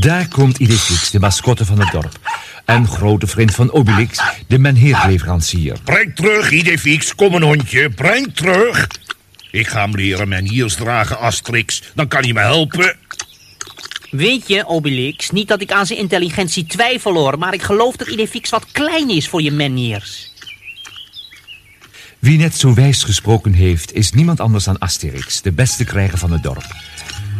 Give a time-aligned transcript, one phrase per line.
[0.00, 2.18] Daar komt Idefix, de mascotte van het dorp.
[2.64, 5.76] En grote vriend van Obelix, de menheerleverancier.
[5.84, 7.90] Breng terug, Idefix, kom een hondje.
[7.90, 8.86] Breng terug.
[9.50, 11.82] Ik ga hem leren menhiers dragen, Asterix.
[11.94, 12.96] Dan kan hij me helpen.
[14.10, 17.38] Weet je, Obelix, niet dat ik aan zijn intelligentie twijfel hoor...
[17.38, 20.32] maar ik geloof dat Idefix wat klein is voor je meniers.
[22.18, 26.32] Wie net zo wijs gesproken heeft, is niemand anders dan Asterix, de beste krijger van
[26.32, 26.66] het dorp.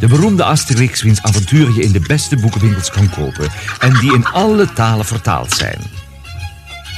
[0.01, 3.49] De beroemde Asterix, wiens avonturen je in de beste boekenwinkels kan kopen...
[3.79, 5.79] en die in alle talen vertaald zijn.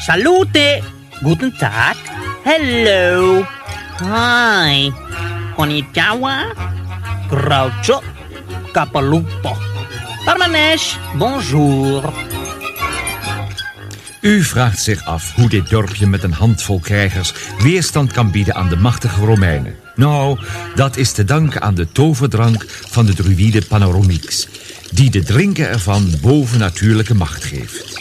[0.01, 0.83] Salute!
[1.23, 1.97] Guten Tag!
[2.45, 3.45] Hello!
[4.03, 4.93] Hi!
[5.55, 6.45] Konnichiwa!
[7.29, 8.03] Groucho!
[8.73, 9.57] Capalupo!
[10.25, 10.95] Parmanesh!
[11.19, 12.13] Bonjour!
[14.21, 18.69] U vraagt zich af hoe dit dorpje met een handvol krijgers weerstand kan bieden aan
[18.69, 19.82] de machtige Romeinen.
[19.95, 20.39] Nou,
[20.75, 24.49] dat is te danken aan de toverdrank van de druïde Panoromix,
[24.91, 28.01] die de drinken ervan bovennatuurlijke macht geeft.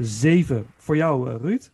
[0.00, 1.70] 7 voor jou, eh, Ruud.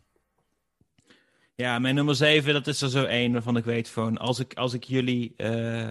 [1.55, 4.19] Ja, mijn nummer 7, dat is er zo één waarvan ik weet van...
[4.19, 5.89] Als ik, als ik jullie, eh,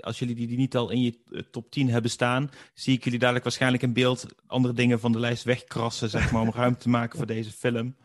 [0.00, 2.50] als jullie die, die niet al in je eh, top 10 hebben staan...
[2.74, 6.10] zie ik jullie dadelijk waarschijnlijk in beeld andere dingen van de lijst wegkrassen...
[6.10, 7.96] zeg maar, om ruimte te maken voor deze film.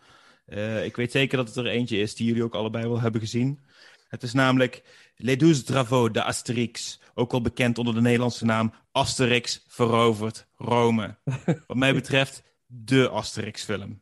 [0.83, 3.59] Ik weet zeker dat het er eentje is die jullie ook allebei wel hebben gezien.
[4.07, 4.83] Het is namelijk
[5.15, 6.99] Les Douze Travaux de Asterix.
[7.13, 11.17] Ook wel bekend onder de Nederlandse naam Asterix verovert Rome.
[11.67, 12.43] Wat mij betreft,
[12.83, 14.01] de Asterix-film.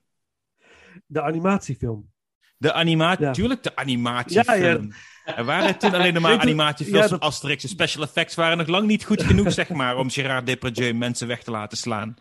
[1.05, 2.11] De animatiefilm.
[2.57, 3.31] De animatie, Ja.
[3.31, 4.91] tuurlijk de animatiefilm.
[5.25, 7.61] Er waren toen alleen nog maar animatiefilms ja, dat- Asterix.
[7.61, 11.27] De special effects waren nog lang niet goed genoeg, zeg maar, om Gerard Depardieu mensen
[11.27, 12.15] weg te laten slaan.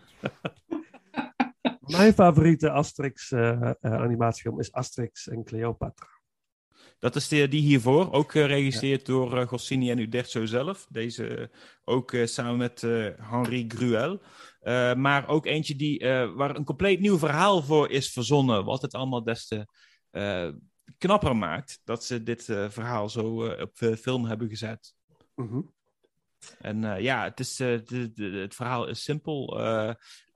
[1.81, 6.07] Mijn favoriete Asterix eh, eh, animatiefilm is Asterix en Cleopatra.
[6.99, 10.87] Dat is de, die hiervoor, ook geregisseerd door eh, Goscinny en Uderzo zelf.
[10.91, 11.47] Deze eh,
[11.85, 14.23] ook eh, samen met eh, Henri Gruel.
[14.63, 18.65] Eh, maar ook eentje die, eh, waar een compleet nieuw verhaal voor is verzonnen.
[18.65, 19.67] Wat het allemaal des te
[20.11, 20.49] eh,
[20.99, 24.95] knapper maakt dat ze dit verhaal zo op film hebben gezet.
[25.35, 25.61] Mhm.
[26.59, 29.61] En ja, het, is, het verhaal is simpel.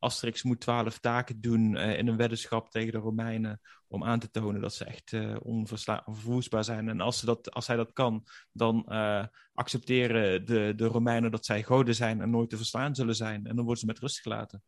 [0.06, 3.61] Asterix moet twaalf taken doen eh, in een weddenschap tegen de Romeinen.
[3.88, 6.88] Om aan te tonen dat ze echt eh onverwoestbaar zijn.
[6.88, 9.25] En als, ze dat, als hij dat kan, dan eh,
[9.55, 13.47] accepteren de, de Romeinen dat zij goden zijn en nooit te verslaan zullen zijn.
[13.47, 14.62] En dan worden ze met rust gelaten.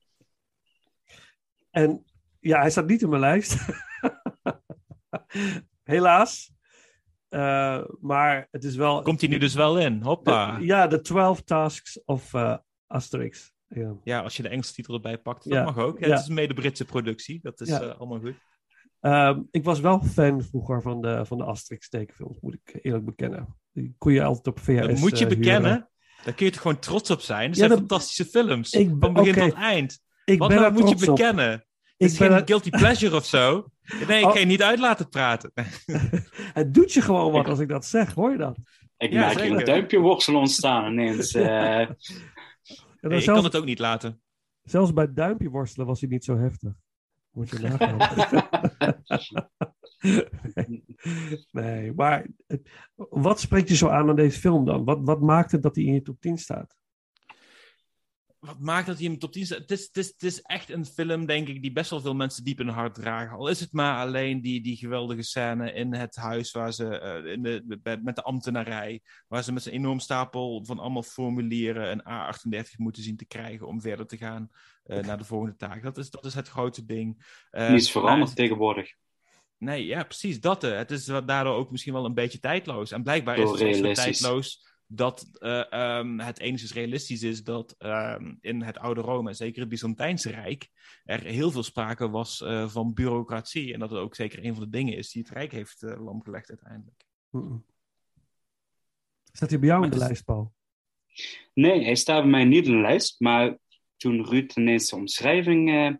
[1.70, 2.04] En
[2.40, 3.56] ja, hij staat niet in mijn lijst.
[5.82, 6.52] Helaas.
[8.00, 9.02] Maar het is wel.
[9.02, 10.02] Komt hij nu dus wel in?
[10.02, 10.56] Hoppa.
[10.56, 12.56] De- ja, de 12 Tasks of eh,
[12.86, 13.52] Asterix.
[13.68, 13.94] Ja.
[14.04, 15.98] Ja, als je de Engelse titel erbij pakt, dat Ja, mag ook.
[15.98, 16.12] Ja, ja.
[16.12, 17.80] Het is een mede-Britse productie, dat is Ja.
[17.80, 18.34] eh, allemaal goed.
[19.00, 23.04] Ehm, ik was wel fan vroeger van de, van de Asterix tekenfilms, moet ik eerlijk
[23.04, 23.56] bekennen.
[23.72, 25.70] Die kon je altijd op VHS Dat moet je eh, bekennen.
[25.70, 25.88] huren.
[26.24, 27.46] Daar kun je toch gewoon trots op zijn.
[27.46, 28.72] Dat Ja, zijn dat- fantastische films.
[28.72, 30.00] Ik ben- van begin tot eind.
[30.24, 31.16] Ik Wat ben nou moet je trots op.
[31.16, 31.50] bekennen?
[31.50, 31.62] Het
[31.96, 33.66] Ik is ben geen er- guilty pleasure of zo.
[34.08, 34.32] Nee, ik Oh.
[34.32, 35.52] ga je niet uit laten praten.
[36.60, 38.58] Het doet je gewoon wat als ik dat zeg, hoor je dat?
[38.96, 39.58] Ik Ja, merk hier zeker.
[39.58, 41.34] een duimpje worstel ontstaan ineens.
[41.34, 41.88] eh.
[43.00, 44.22] Ja, ik kan het ook niet laten.
[44.62, 46.72] zelfs bij duimpje worstelen was hij niet zo heftig.
[47.30, 47.98] Moet je nagaan.
[50.54, 50.84] nee.
[51.50, 52.26] nee, maar
[52.94, 54.84] wat spreekt je zo aan aan deze film dan?
[54.84, 56.77] Wat, wat maakt het dat hij in je top 10 staat?
[58.38, 59.58] Wat maakt dat hij in de top 10 staat?
[59.58, 62.14] Het is, het, is, het is echt een film, denk ik, die best wel veel
[62.14, 63.36] mensen diep in hun hart dragen.
[63.36, 67.32] Al is het maar alleen die, die geweldige scène in het huis waar ze, eh,
[67.32, 72.02] in de, met de ambtenarij, waar ze met zijn enorm stapel van allemaal formulieren een
[72.02, 74.50] A38 moeten zien te krijgen om verder te gaan
[74.84, 75.82] eh, naar de volgende taak.
[75.82, 77.24] Dat is, dat is het grote ding.
[77.50, 78.94] Eh, Niets veranderd tegenwoordig.
[79.58, 80.62] Nee, ja, precies dat.
[80.62, 82.90] Het is wat daardoor ook misschien wel een beetje tijdloos.
[82.90, 88.62] En blijkbaar is het tijdloos dat eh, ehm, het enigszins realistisch is dat ehm, in
[88.62, 90.68] het oude Rome, en zeker het Byzantijnse Rijk,
[91.04, 93.72] er heel veel sprake was eh, van bureaucratie.
[93.72, 96.04] En dat het ook zeker een van de dingen is die het Rijk heeft uh,
[96.04, 97.04] lamgelegd uiteindelijk.
[97.30, 97.64] Mm-mm.
[99.32, 100.54] Staat hij bij jou Maar in de is- lijst, Paul?
[101.54, 103.20] Nee, hij staat bij mij niet in de lijst.
[103.20, 103.58] Maar
[103.96, 105.94] toen Ruud ineens de omschrijving eh,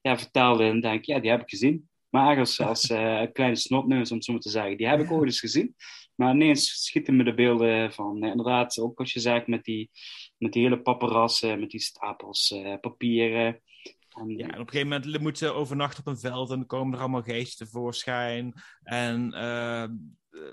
[0.00, 1.88] ja, vertaalde, dan denk ik, ja, die heb ik gezien.
[2.08, 5.10] Maar als, als eh, kleine snotneus, om het zo maar te zeggen, die heb ik
[5.10, 5.74] ooit eens gezien.
[6.14, 9.90] Maar ineens schieten me de beelden van, eh, inderdaad, ook als je zegt, met die,
[10.38, 13.60] met die hele paparazzen, met die stapels eh, papieren.
[14.08, 16.66] En, Ja, en op een gegeven moment moet ze overnachten op een veld en dan
[16.66, 18.54] komen er allemaal geesten tevoorschijn.
[18.82, 19.88] En eh,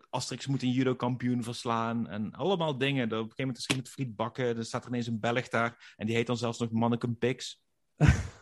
[0.09, 2.07] Asterix moet een judo-kampioen verslaan.
[2.07, 3.09] En allemaal dingen.
[3.09, 4.57] Dat op een gegeven moment is er met friet bakken.
[4.57, 5.93] Er staat er ineens een Belg daar.
[5.95, 7.61] En die heet dan zelfs nog Manneken Pix.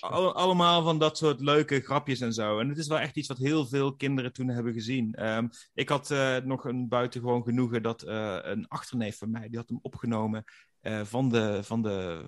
[0.00, 2.58] Al- allemaal van dat soort leuke grapjes en zo.
[2.58, 5.14] En het is wel echt iets wat heel veel kinderen toen hebben gezien.
[5.14, 9.58] Ehm, ik had eh, nog een buitengewoon genoegen dat eh, een achterneef van mij, die
[9.58, 10.44] had hem opgenomen
[10.80, 12.24] eh, van, de, van, de,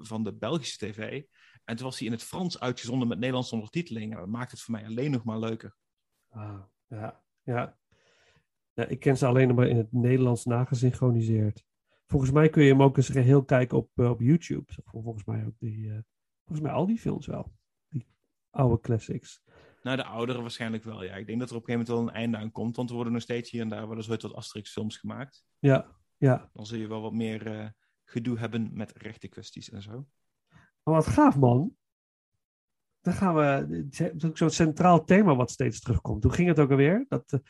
[0.00, 1.22] van de Belgische tv.
[1.64, 4.12] En toen was hij in het Frans uitgezonden met Nederlandse ondertiteling.
[4.12, 5.76] En dat maakt het voor mij alleen nog maar leuker.
[6.28, 7.78] Ah, ja, ja.
[8.74, 11.64] Ik ken ze alleen nog maar in het Nederlands nagesynchroniseerd.
[12.06, 14.64] Volgens mij kun je hem ook eens geheel kijken op, op YouTube.
[14.84, 15.92] Volgens mij ook die,
[16.50, 17.52] Volgens mij al die films wel.
[17.88, 18.06] Die
[18.50, 19.42] oude classics.
[19.82, 21.14] Nou, de oudere waarschijnlijk wel, ja.
[21.14, 22.76] Ik denk dat er op een gegeven moment wel een einde aan komt.
[22.76, 25.44] Want er worden nog steeds hier en daar wel eens ooit wat Asterix-films gemaakt.
[25.58, 26.50] Ja, ja.
[26.52, 30.06] Dan zul je wel wat meer gedoe hebben met rechte kwesties en zo.
[30.82, 31.76] Maar wat gaaf, man.
[33.00, 33.42] Dan gaan we...
[33.86, 36.22] Het is ook zo'n centraal thema wat steeds terugkomt.
[36.22, 37.06] Hoe ging het ook alweer?
[37.08, 37.40] Dat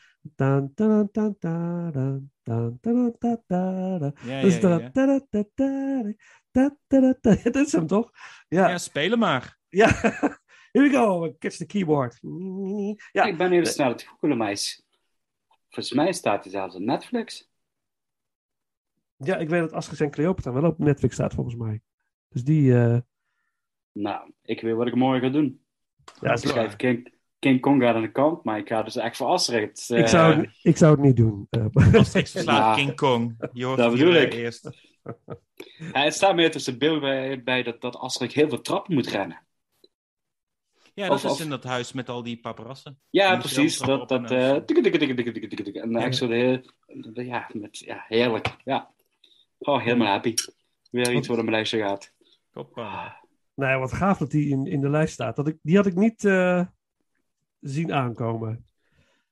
[6.51, 8.11] da- da- da- Dat is hem toch?
[8.47, 8.69] Ja.
[8.69, 9.57] Ja, spelen maar.
[9.69, 9.87] Ja.
[10.71, 11.35] Here we go.
[11.39, 12.19] Catch the keyboard.
[13.11, 13.23] Ja.
[13.25, 14.85] Ik ben even snel het googelen, maar is-
[15.69, 17.49] volgens mij staat hij zelfs op Netflix.
[19.17, 21.81] Ja, ik weet dat Asterix en Cleopatra wel op Netflix staat volgens mij.
[22.29, 22.97] Dus die, eh,
[23.91, 25.61] Nou, ik weet wat ik morgen ga doen.
[26.21, 29.17] Ja, ik schrijf King, King Kong gaat aan de kant, maar ik ga dus echt
[29.17, 29.89] voor Asterix.
[29.89, 31.47] ik, zou, het- ik zou het niet doen.
[31.49, 32.83] Eh, Asterix verslaat Ja.
[32.83, 33.49] King Kong.
[33.53, 34.33] Je hoort Dat bedoel ik.
[34.33, 34.69] eh, eerst.
[35.93, 39.07] Ja, het staat meer tussen beeld bij, bij dat, dat Asterix heel veel trappen moet
[39.07, 39.45] rennen.
[40.93, 42.99] Ja, dat Of- is of- in dat huis met al die paparassen.
[43.09, 43.77] Ja, precies.
[43.77, 45.81] Dat, dat, op en eh, tikke, tikke, tikke, tikke, tikke, tikke, tikke.
[45.81, 46.61] En echt zo de heel,
[47.23, 48.55] ja, met, ja, heerlijk.
[48.63, 48.91] Ja.
[49.57, 50.33] Oh, helemaal happy.
[50.91, 52.13] Weer iets wat op mijn lijstje gaat.
[52.51, 53.19] Hoppa.
[53.55, 55.35] nou ja, wat gaaf dat die in, in de lijst staat.
[55.35, 56.65] Dat ik, die had ik niet eh,
[57.59, 58.65] zien aankomen.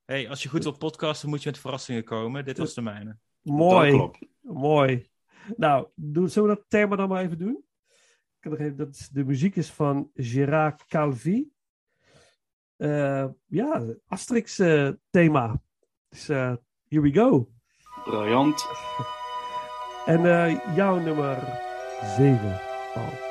[0.05, 2.45] Hey, als je goed wil podcasten, moet je met verrassingen komen.
[2.45, 3.17] Dit was de mijne.
[3.41, 3.89] Mooi.
[3.91, 4.19] Dat klopt.
[4.41, 5.08] Mooi.
[5.57, 7.63] Nou, doen, zullen we dat thema dan maar even doen?
[8.39, 11.51] Ik kan nog even, dat is, de muziek is van Gérard Calvi.
[12.77, 15.61] Eh, ja, Asterix eh, thema.
[16.09, 16.53] Dus eh,
[16.87, 17.49] here we go.
[18.03, 18.65] Briljant.
[20.05, 20.21] En
[20.75, 21.37] jouw nummer
[22.17, 22.59] 7,
[22.93, 23.28] Paul.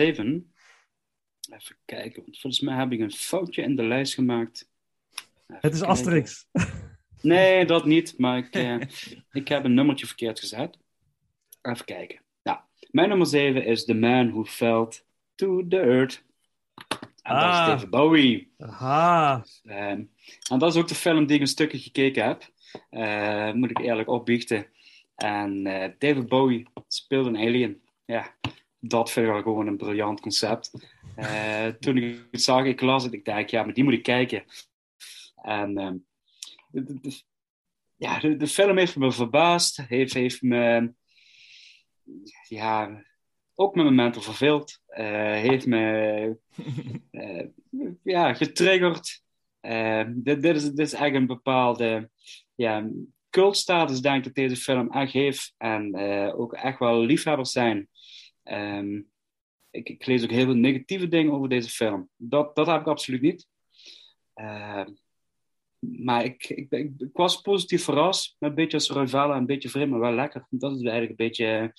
[0.00, 0.52] 7.
[1.50, 4.70] Even kijken, want volgens mij heb ik een foutje in de lijst gemaakt.
[5.12, 5.88] Even Het is kijken.
[5.88, 6.46] Asterix.
[7.22, 8.80] Nee, dat niet, maar ik, eh,
[9.32, 10.78] ik heb een nummertje verkeerd gezet.
[11.62, 12.20] Even kijken.
[12.42, 12.58] Nou,
[12.90, 14.88] mijn nummer 7 is The Man Who Fell
[15.34, 16.22] to the Earth.
[17.22, 17.66] En dat is Ah.
[17.66, 18.52] David Bowie.
[18.58, 19.44] Aha.
[19.64, 20.04] Ehm,
[20.50, 22.50] en dat is ook de film die ik een stukje gekeken heb.
[22.90, 24.66] Eh, moet ik eerlijk opbiechten.
[25.14, 27.82] En eh, David Bowie speelde een alien.
[28.04, 28.34] Ja,
[28.80, 30.70] dat vind ik wel gewoon een briljant concept.
[31.14, 34.02] Eh, toen ik het zag, ik las het, ik dacht, ja, maar die moet ik
[34.02, 34.44] kijken.
[35.42, 35.96] En ehm,
[36.70, 37.20] de,
[37.96, 39.76] ja, de, de film heeft me verbaasd.
[39.76, 40.92] Heeft, heeft me
[42.48, 43.04] ja,
[43.54, 44.80] ook met momenten verveeld.
[44.86, 46.36] Eh, heeft me
[47.10, 47.46] eh,
[48.02, 49.22] ja, getriggerd.
[50.14, 52.10] Dit, dit, is, dit is echt een bepaalde
[52.54, 52.88] ja,
[53.30, 55.54] cultstatus, denk ik, dat deze film echt heeft.
[55.58, 55.96] En
[56.34, 57.88] ook echt wel liefhebbers zijn.
[58.50, 59.02] Ehm,
[59.70, 62.08] ik, ik lees ook heel veel negatieve dingen over deze film.
[62.16, 63.48] Dat, dat heb ik absoluut niet.
[64.34, 64.86] Eh,
[65.78, 68.36] maar ik, ik, ik, ik was positief verrast.
[68.38, 70.46] Met een beetje survival en een beetje vreemd, maar wel lekker.
[70.50, 71.74] Dat is eigenlijk een beetje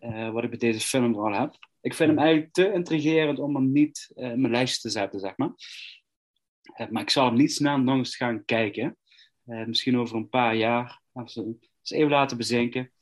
[0.00, 1.54] eh, wat ik met deze film vooral heb.
[1.80, 5.20] Ik vind hem eigenlijk te intrigerend om hem niet eh, in mijn lijstje te zetten,
[5.20, 5.52] zeg maar.
[6.74, 8.96] Eh, maar ik zal hem niet snel nog eens gaan kijken.
[9.44, 11.00] Eh, misschien over een paar jaar.
[11.14, 12.92] Even, eens even laten bezinken.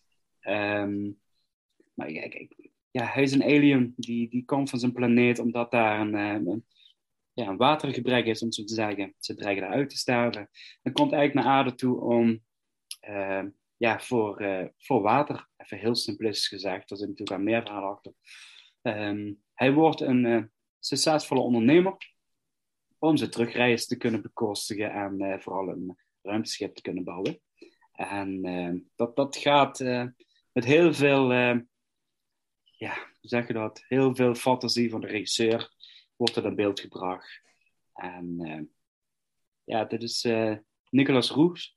[0.40, 1.10] Ehm,
[1.94, 3.92] maar ik- ik- ja, hij is een alien.
[3.96, 6.66] Die, die komt van zijn planeet omdat daar een, eh, een,
[7.32, 9.14] ja, een watergebrek is, om zo te zeggen.
[9.18, 10.48] Ze dreigen eruit te sterven.
[10.82, 12.40] Hij komt eigenlijk naar aarde toe om
[13.00, 13.44] eh,
[13.80, 15.48] ja, voor, eh, voor water.
[15.56, 16.90] Even heel simplistisch gezegd.
[16.90, 18.12] Er zit natuurlijk aan meer verhaal achter.
[18.82, 20.42] Ehm, hij wordt een eh,
[20.78, 21.96] succesvolle ondernemer
[22.98, 27.40] om zijn terugreis te kunnen bekostigen en eh, vooral een ruimteschip te kunnen bouwen.
[27.92, 29.78] En dat, dat gaat
[30.52, 31.28] met heel veel,
[32.80, 33.84] ja, hoe zeg je dat?
[33.88, 35.70] Heel veel fantasie van de regisseur
[36.16, 37.40] wordt het in beeld gebracht.
[37.94, 38.60] En eh,
[39.64, 40.56] ja, dit is eh,
[40.90, 41.76] Nicolas Roes,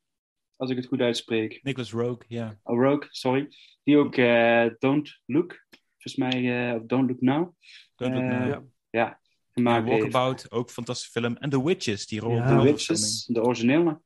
[0.56, 1.60] als ik het goed uitspreek.
[1.64, 2.60] Nicholas Rogue, ja.
[2.64, 3.48] Oh, Rogue, sorry.
[3.84, 5.66] Die ook eh, Don't Look,
[5.98, 7.56] volgens mij, eh, Don't Look Now.
[7.96, 8.50] Don't Look Now.
[8.50, 8.64] ja.
[8.90, 9.20] Ja,
[9.54, 9.88] heeft.
[9.88, 11.38] Walkabout, ook een fantastische film.
[11.38, 12.48] En The Witches, die rol Ja.
[12.48, 14.02] The de Witches, de originele.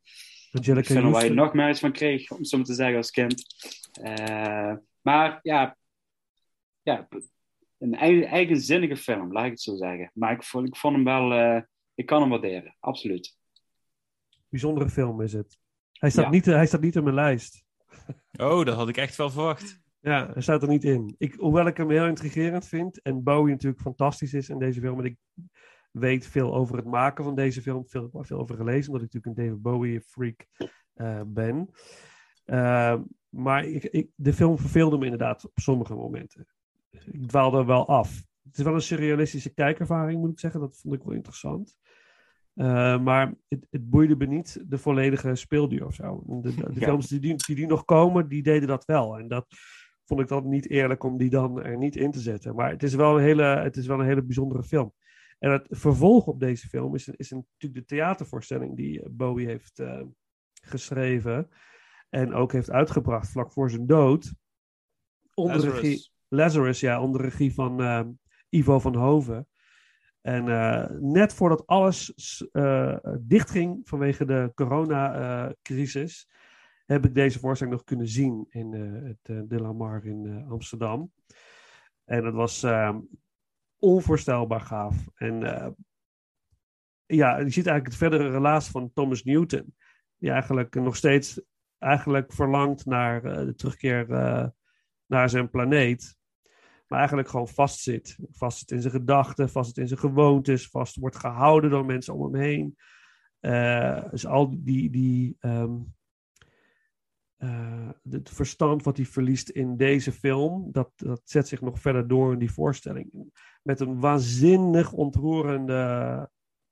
[0.51, 3.11] Angelica film waar je nog meer iets van kreeg, om zo maar te zeggen als
[3.11, 3.43] kind.
[3.91, 5.77] Eh, maar ja,
[6.87, 7.07] ja,
[7.77, 10.11] een eigen, eigenzinnige film, laat ik het zo zeggen.
[10.13, 11.61] Maar ik vond, ik vond hem wel, eh,
[11.93, 13.37] ik kan hem waarderen, absoluut.
[14.49, 15.57] Bijzondere film is het.
[15.91, 16.29] Hij staat, Ja.
[16.29, 17.65] niet, hij staat niet op mijn lijst.
[18.39, 19.79] Oh, dat had ik echt wel verwacht.
[19.99, 21.15] Ja, hij staat er niet in.
[21.17, 23.01] Ik, hoewel ik hem heel intrigerend vind.
[23.01, 24.99] En Bowie natuurlijk fantastisch is in deze film.
[24.99, 25.17] En ik
[25.91, 27.87] weet veel over het maken van deze film.
[27.87, 28.91] Veel, veel over gelezen.
[28.91, 30.47] Omdat ik natuurlijk een David Bowie freak
[30.93, 31.69] eh, ben.
[32.45, 36.47] Eh, maar ik, ik, de film verveelde me inderdaad op sommige momenten.
[36.89, 38.25] Ik dwaalde wel af.
[38.43, 40.59] Het is wel een surrealistische kijkervaring, moet ik zeggen.
[40.59, 41.77] Dat vond ik wel interessant.
[42.53, 46.23] Eh, maar het, het boeide me niet de volledige speelduur of zo.
[46.25, 46.85] De, de, de Ja.
[46.87, 49.17] films die, die, die nog komen, die deden dat wel.
[49.17, 49.45] En dat
[50.05, 52.55] vond ik dan niet eerlijk om die dan er niet in te zetten.
[52.55, 54.93] Maar het is wel een hele, het is wel een hele bijzondere film.
[55.39, 59.47] En het vervolg op deze film is, is een, natuurlijk de theatervoorstelling die eh, Bowie
[59.47, 60.01] heeft eh,
[60.61, 61.49] geschreven.
[62.09, 64.33] En ook heeft uitgebracht vlak voor zijn dood.
[65.33, 65.79] Onder Lazarus.
[65.81, 68.05] regie, Lazarus, ja, onder regie van eh,
[68.49, 69.47] Ivo van Hoven.
[70.21, 72.13] En eh, net voordat alles
[72.51, 76.29] eh, dichtging vanwege de coronacrisis,
[76.85, 81.11] heb ik deze voorstelling nog kunnen zien in het De La Mar in Amsterdam.
[82.05, 82.65] En dat was
[83.79, 85.07] onvoorstelbaar gaaf.
[85.15, 85.39] En
[87.05, 89.75] ja, je ziet eigenlijk het verdere relaas van Thomas Newton,
[90.17, 91.41] die eigenlijk nog steeds
[91.77, 94.07] eigenlijk verlangt naar de terugkeer
[95.05, 96.16] naar zijn planeet.
[96.87, 98.17] Maar eigenlijk gewoon vastzit.
[98.31, 102.41] Vastzit in zijn gedachten, vastzit in zijn gewoontes, vast wordt gehouden door mensen om hem
[102.41, 102.77] heen.
[103.39, 105.75] Eh, dus al die, die ehm,
[107.37, 112.07] eh, het verstand wat hij verliest in deze film, dat, dat zet zich nog verder
[112.07, 113.31] door in die voorstelling.
[113.61, 116.29] Met een waanzinnig ontroerende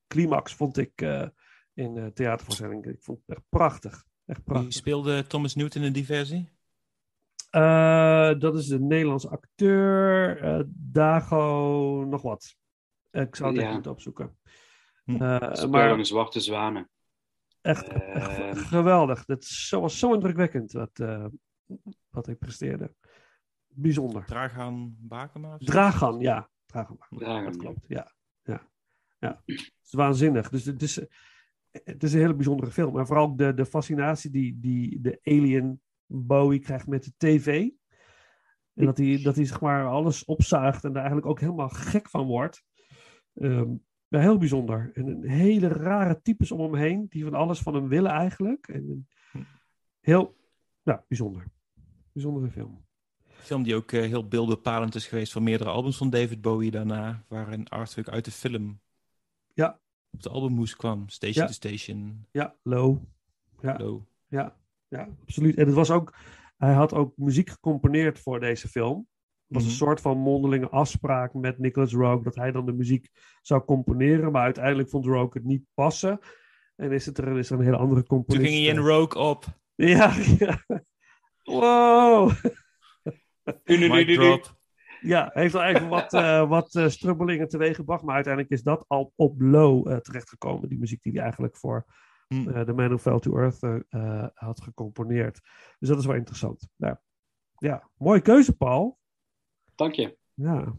[0.07, 1.27] climax, vond ik eh,
[1.73, 2.85] in de theatervoorstelling.
[2.85, 4.05] Ik vond het echt prachtig.
[4.25, 4.73] Echt Wie prachtig.
[4.73, 6.54] speelde Thomas Newton in die versie?
[7.55, 12.55] Eh, dat is de Nederlandse acteur, eh, Dago, nog wat.
[13.11, 13.61] Ik zou het Ja.
[13.61, 14.37] even moeten opzoeken.
[15.05, 16.89] Speelde maar een zwarte zwanen.
[17.61, 18.15] echt, Eh,
[18.49, 19.25] echt geweldig.
[19.39, 21.25] Zo- was zo indrukwekkend wat, eh,
[22.09, 22.93] wat hij presteerde.
[23.67, 24.25] Bijzonder.
[24.25, 25.57] Dragan Bakema?
[25.57, 26.49] Dragan, ja.
[26.65, 27.59] Dragan, Dragan, dat ja.
[27.61, 27.85] klopt.
[27.87, 28.13] Ja,
[28.43, 28.67] ja,
[29.19, 29.41] ja.
[29.45, 30.49] Het is waanzinnig.
[30.49, 30.95] Dus het is,
[31.71, 32.99] het is een hele bijzondere film.
[32.99, 37.69] En vooral de, de fascinatie die, die de alien Bowie krijgt met de tv.
[38.73, 42.09] En dat hij, dat hij zeg maar alles opzuigt en daar eigenlijk ook helemaal gek
[42.09, 42.63] van wordt.
[44.07, 44.91] Ja, heel bijzonder.
[44.93, 48.67] En een hele rare types om hem heen, die van alles van hem willen eigenlijk.
[48.67, 49.47] En een
[49.99, 50.35] heel,
[50.83, 51.45] ja, bijzonder.
[52.11, 52.85] Bijzondere film.
[53.27, 56.71] Een film die ook eh, heel beeldbepalend is geweest voor meerdere albums van David Bowie
[56.71, 57.23] daarna.
[57.27, 58.79] Waarin artwork uit de film
[59.53, 59.79] Ja.
[60.11, 61.09] op de albumhoes kwam.
[61.09, 61.47] Station Ja.
[61.47, 63.03] to Station, Ja, low.
[63.61, 63.77] Ja.
[63.77, 64.01] Low.
[64.27, 64.57] Ja,
[64.97, 65.55] ja, absoluut.
[65.55, 66.13] En het was ook,
[66.57, 68.97] hij had ook muziek gecomponeerd voor deze film.
[69.47, 69.71] Het was Mhm.
[69.71, 73.09] een soort van mondelinge afspraak met Nicholas Rogue dat hij dan de muziek
[73.41, 74.31] zou componeren.
[74.31, 76.19] Maar uiteindelijk vond Rogue het niet passen.
[76.75, 78.47] En is, het er, is er een hele andere Toen componist.
[78.53, 79.45] ging hij in Rogue op.
[79.75, 80.63] Ja, ja.
[81.43, 82.31] Wow.
[83.63, 84.57] Drop.
[85.01, 88.03] Ja, heeft wel even wat, eh wat eh, strubbelingen teweeggebracht.
[88.03, 90.69] Maar uiteindelijk is dat al op low eh, terechtgekomen.
[90.69, 91.85] Die muziek die hij eigenlijk voor
[92.27, 92.49] Hm.
[92.49, 95.41] eh The Man Who Fell to Earth eh, eh, had gecomponeerd.
[95.79, 96.69] Dus dat is wel interessant.
[96.75, 97.01] Ja,
[97.57, 98.99] ja mooie keuze, Paul.
[99.75, 100.17] Dank je.
[100.33, 100.75] Ja,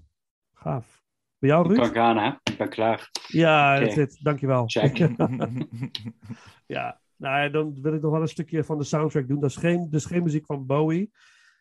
[0.53, 1.05] gaaf.
[1.39, 1.81] Bij jou, Ik Ruud?
[1.81, 2.31] kan gaan, hè?
[2.43, 3.11] Ik ben klaar.
[3.27, 4.25] Ja, dat zit.
[4.25, 4.65] Dankjewel.
[4.67, 4.99] Check.
[6.67, 9.41] Ja, nou ja, dan wil ik nog wel een stukje van de soundtrack doen.
[9.41, 11.13] Dat is geen, dus geen muziek van Bowie.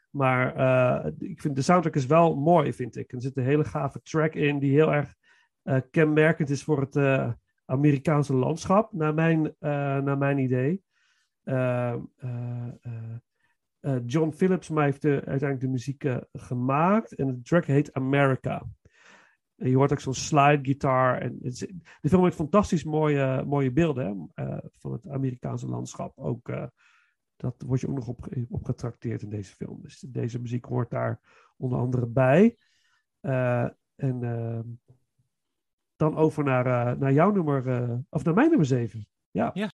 [0.10, 3.12] Maar eh, ik vind de soundtrack is wel mooi, vind ik.
[3.12, 5.16] Er zit een hele gave track in die heel erg
[5.64, 7.32] eh, kenmerkend is voor het eh,
[7.66, 10.84] Amerikaanse landschap, naar mijn, eh, naar mijn idee.
[11.44, 11.94] Eh,
[13.80, 18.66] eh, John Phillips maar heeft de, uiteindelijk de muziek gemaakt en de track heet America.
[19.56, 21.18] Je hoort ook zo'n slide guitar.
[21.22, 24.32] En is- de film heeft fantastisch mooie, mooie beelden
[24.72, 26.18] van het Amerikaanse landschap.
[26.20, 26.52] Ook
[27.36, 29.82] dat word je ook nog op, op getrakteerd in deze film.
[29.82, 31.20] Dus deze muziek hoort daar
[31.58, 32.58] onder andere bij.
[33.96, 34.95] En ehm,
[35.96, 39.08] dan over naar, eh, naar jouw nummer, eh, of naar mijn nummer 7.
[39.32, 39.52] Ja.
[39.54, 39.72] Ja.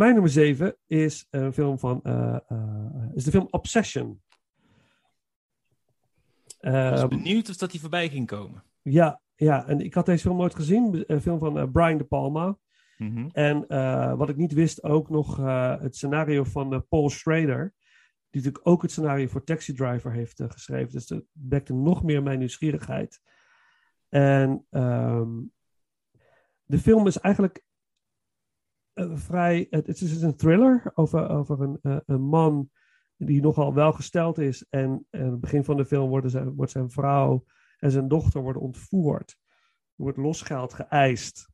[0.00, 4.22] Mijn nummer 7 is een film van, eh, eh, is de film Obsession.
[6.60, 8.62] Ik was Ehm, benieuwd of dat die voorbij ging komen.
[8.82, 11.04] ja, ja, en ik had deze film nooit gezien.
[11.06, 12.58] Een film van eh, Brian De Palma.
[12.96, 13.28] Mhm.
[13.32, 17.74] En eh, wat ik niet wist, ook nog eh, het scenario van eh, Paul Schrader.
[18.30, 20.92] Die natuurlijk ook het scenario voor Taxi Driver heeft eh, geschreven.
[20.92, 23.20] Dus dat wekte nog meer mijn nieuwsgierigheid.
[24.08, 25.28] En ehm,
[26.64, 27.69] de film is eigenlijk eh,
[29.08, 29.66] vrij.
[29.70, 32.70] Het, het is een thriller over, over een, eh, een man
[33.16, 34.66] die nogal welgesteld is.
[34.68, 37.44] En eh, aan het begin van de film worden zijn, wordt zijn vrouw
[37.78, 39.38] en zijn dochter worden ontvoerd.
[39.96, 41.48] Er wordt losgeld geëist.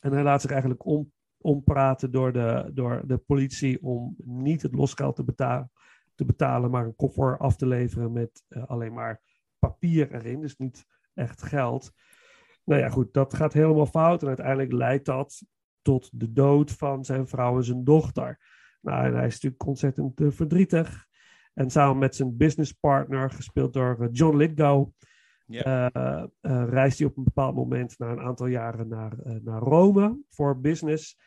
[0.00, 4.74] En hij laat zich eigenlijk om, ompraten door de, door de politie om niet het
[4.74, 5.70] losgeld te, beta
[6.14, 9.22] te betalen, maar een koffer af te leveren met eh, alleen maar
[9.58, 11.92] papier erin, dus niet echt geld.
[12.64, 15.42] Nou ja, goed, dat gaat helemaal fout en uiteindelijk leidt dat
[15.84, 18.38] tot de dood van zijn vrouw en zijn dochter.
[18.80, 21.06] Nou, en hij is natuurlijk ontzettend eh, verdrietig.
[21.54, 24.88] En samen met zijn businesspartner, gespeeld door eh, John Lithgow,
[25.46, 25.86] eh,
[26.68, 31.18] reist hij op een bepaald moment na een aantal jaren naar, naar Rome voor business.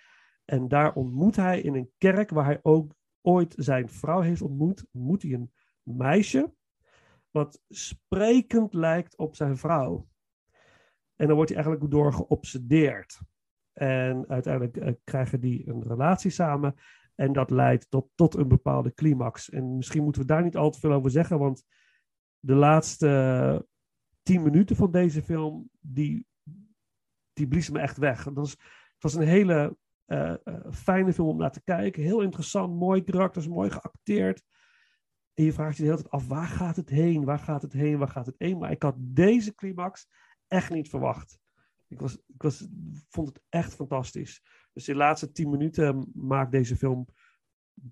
[0.45, 4.85] En daar ontmoet hij in een kerk waar hij ook ooit zijn vrouw heeft ontmoet,
[4.91, 5.51] ontmoet hij een
[5.83, 6.53] meisje
[7.31, 10.07] wat sprekend lijkt op zijn vrouw.
[11.15, 13.19] En dan wordt hij eigenlijk door geobsedeerd.
[13.77, 16.75] En uiteindelijk eh, krijgen die een relatie samen.
[17.15, 19.49] En dat leidt tot, tot een bepaalde climax.
[19.49, 21.63] En misschien moeten we daar niet al te veel over zeggen, want
[22.39, 23.67] de laatste
[24.21, 26.25] tien minuten van deze film, die,
[27.33, 28.23] die blies me echt weg.
[28.23, 32.03] Dat was, het was een hele eh, eh, fijne film om naar te kijken.
[32.03, 34.43] Heel interessant, mooi karakters, mooi geacteerd.
[35.33, 37.25] En je vraagt je de hele tijd af, waar gaat het heen?
[37.25, 37.97] Waar gaat het heen?
[37.97, 38.57] Waar gaat het heen?
[38.57, 40.07] Maar ik had deze climax
[40.47, 41.39] echt niet verwacht.
[41.87, 42.67] Ik, was, ik was,
[43.09, 44.41] vond het echt fantastisch.
[44.73, 47.07] Dus de laatste tien minuten maakt deze film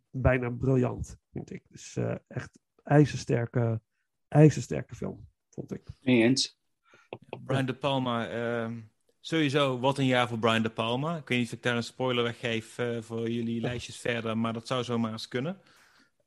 [0.09, 1.63] bijna briljant, vind ik.
[1.69, 3.81] Dus eh, echt ijzersterke,
[4.27, 5.87] ijzersterke film, vond ik.
[6.01, 6.59] Eens.
[7.45, 8.81] Brian De Palma, ehm,
[9.19, 11.17] sowieso wat een jaar voor Brian De Palma.
[11.17, 14.53] Ik weet niet of ik daar een spoiler weggeef eh, voor jullie lijstjes verder, maar
[14.53, 15.61] dat zou zomaar eens kunnen.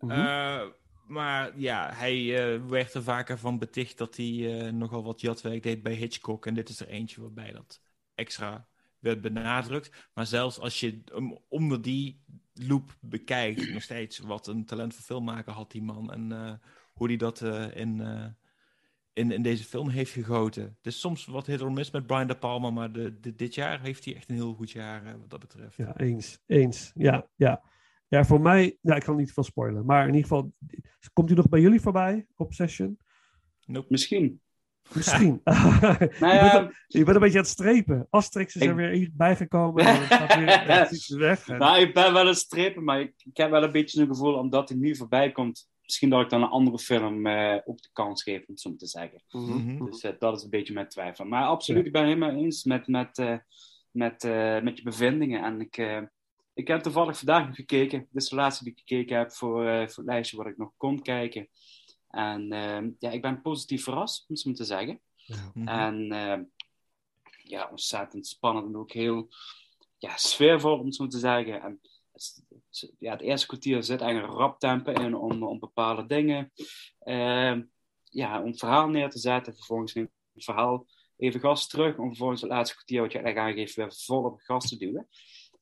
[0.00, 0.11] Mhm.
[0.11, 0.66] Eh,
[1.09, 5.62] maar ja, hij eh, werd er vaker van beticht dat hij eh, nogal wat jatwerk
[5.62, 6.47] deed bij Hitchcock.
[6.47, 7.81] En dit is er eentje waarbij dat
[8.14, 8.68] extra
[8.99, 10.09] werd benadrukt.
[10.14, 15.05] Maar zelfs als je hem onder die loop bekijkt, nog steeds wat een talent voor
[15.05, 16.12] filmmaker had die man.
[16.12, 16.53] En eh,
[16.92, 17.40] hoe hij dat
[17.75, 18.01] in,
[19.12, 20.62] in, in deze film heeft gegoten.
[20.62, 23.81] Het is soms wat hit or miss met Brian De Palma, maar de, dit jaar
[23.81, 25.77] heeft hij echt een heel goed jaar wat dat betreft.
[25.77, 26.38] Ja, eens.
[26.47, 26.90] Eens.
[26.94, 27.62] Ja, ja.
[28.09, 29.85] Ja, voor mij, ja, ik kan niet veel spoilen.
[29.87, 30.53] Maar in ieder geval,
[31.12, 32.99] komt u nog bij jullie voorbij, Obsession?
[33.66, 33.87] Nope.
[33.88, 34.40] Misschien.
[34.94, 35.40] Misschien.
[35.44, 35.55] Nou
[35.99, 38.07] je, bent, ja, een- je bent een beetje aan het strepen.
[38.11, 39.85] Asterix is Ik- er weer bijgekomen.
[39.87, 41.49] En het gaat weer het is weg.
[41.49, 44.07] En- nou, ik ben wel een strepen, maar ik, ik heb wel een beetje een
[44.07, 47.83] gevoel, omdat hij nu voorbij komt, misschien dat ik dan een andere film eh, ook
[47.83, 49.23] de kans geef, om het zo maar te zeggen.
[49.31, 49.85] Mhm.
[49.85, 51.25] Dus eh, dat is een beetje mijn twijfel.
[51.25, 53.37] Maar absoluut, ik ben het helemaal eens met, met, eh,
[53.90, 55.42] met, eh, met je bevindingen.
[55.44, 56.03] En ik, eh,
[56.59, 57.99] ik heb toevallig vandaag nog gekeken.
[57.99, 60.57] Dit is de laatste die ik gekeken heb voor, eh, voor het lijstje wat ik
[60.57, 61.49] nog kon kijken.
[62.09, 65.01] En eh, ja, ik ben positief verrast, om het te zeggen.
[65.55, 65.68] Mhm.
[65.68, 66.38] En eh,
[67.42, 69.29] ja, ontzettend spannend en ook heel
[69.99, 71.62] ja, sfeervol, om het zo te zeggen.
[71.62, 71.81] En
[72.99, 76.53] ja, het eerste kwartier zit eigenlijk rap tempo in om, om bepaalde dingen
[76.99, 77.57] eh,
[78.05, 79.55] ja, om het verhaal neer te zetten.
[79.55, 83.49] Vervolgens neemt het verhaal even gas terug om vervolgens het laatste kwartier wat je eigenlijk
[83.49, 85.09] aangeeft weer vol op gas te duwen.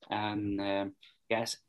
[0.06, 0.84] En eh,
[1.26, 1.64] ja, is-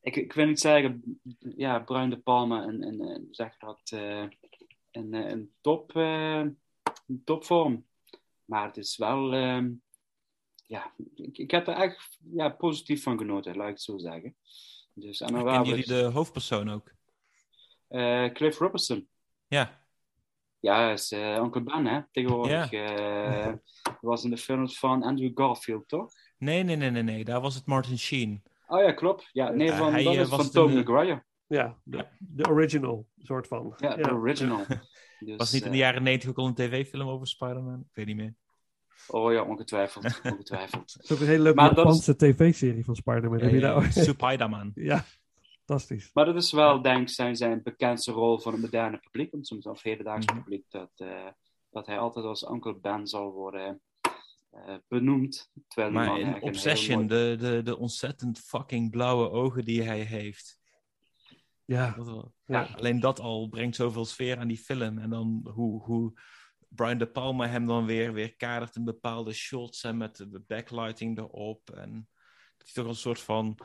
[0.00, 4.24] ik, ik wil niet zeggen, ja, Brian De Palma en, en, en zeg dat, eh
[4.90, 6.44] een, eh, een top, eh,
[7.06, 7.86] een topvorm.
[8.44, 9.70] Maar het is wel, ehm,
[10.66, 14.36] ja, ik, ik heb er echt ja, positief van genoten, laat ik het zo zeggen.
[14.94, 16.92] Dus, en Kennen jullie de hoofdpersoon ook?
[17.88, 19.08] eh, Cliff Robertson.
[19.46, 19.81] Ja.
[20.62, 22.72] Ja, is uh, Uncle Ben, hè, tegenwoordig.
[22.72, 23.52] eh,
[24.00, 26.10] was in de films van Andrew Garfield, toch?
[26.38, 27.24] Nee, nee, nee, nee, nee.
[27.24, 28.42] Daar was het Martin Sheen.
[28.66, 29.28] Oh ja, klopt.
[29.32, 31.22] Ja, nee, Ja, van, hij, dat eh, is van de- Tobey Maguire.
[31.46, 33.74] Ja, de, de original soort van.
[33.76, 34.64] Ja, de original.
[35.18, 37.80] Dus, Was niet in de eh, jaren 90 ook al een tv-film over Spider-Man?
[37.80, 38.34] Ik weet niet meer.
[39.08, 40.20] Oh ja, ongetwijfeld.
[40.32, 40.92] ongetwijfeld.
[40.92, 43.40] Het is ook een hele leuke is- Japanse tv-serie van Spider-Man.
[43.40, 44.72] Heb je daar ooit- Spider-Man.
[44.90, 45.04] Ja,
[45.66, 46.10] fantastisch.
[46.12, 49.44] Maar dat is wel, denk ik, zijn, zijn bekendste rol van het moderne publiek, om
[49.44, 50.36] soms of hedendaags Mhm.
[50.36, 51.26] publiek, dat, eh,
[51.70, 53.80] dat hij altijd als Uncle Ben zal worden
[54.50, 55.50] eh, benoemd.
[55.68, 60.00] Terwijl Maar in een Obsession, mooi- de, de, de ontzettend fucking blauwe ogen die hij
[60.00, 60.60] heeft.
[61.64, 62.62] Ja, Dat wel- Ja.
[62.76, 64.98] Alleen dat al brengt zoveel sfeer aan die film.
[64.98, 66.12] En dan hoe, hoe
[66.68, 71.18] Brian De Palma hem dan weer, weer kadert in bepaalde shots en met de backlighting
[71.18, 71.70] erop.
[71.70, 72.08] En
[72.56, 73.58] dat hij toch een soort van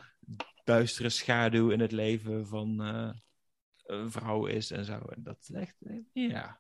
[0.68, 3.10] duistere schaduw in het leven van eh,
[3.86, 4.94] een vrouw is en zo.
[4.94, 5.96] En dat is echt, eh,
[6.30, 6.60] ja.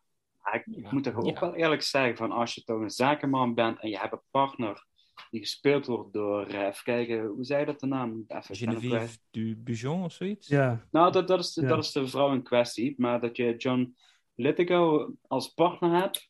[0.52, 0.93] Ik, ik Ja.
[0.93, 1.39] moet toch ook Ja.
[1.39, 4.86] wel eerlijk zeggen, van als je toch een zakenman bent en je hebt een partner
[5.30, 8.24] die gespeeld wordt door, eh, even kijken, hoe zei je dat de naam?
[8.28, 8.56] Even.
[8.56, 10.48] Geneviève du Bujon of zoiets?
[10.48, 11.67] ja, Nou, dat, dat, is Ja.
[11.67, 12.93] dat is de vrouw in kwestie.
[12.98, 13.98] Maar dat je John
[14.36, 16.30] Lithgow als partner hebt,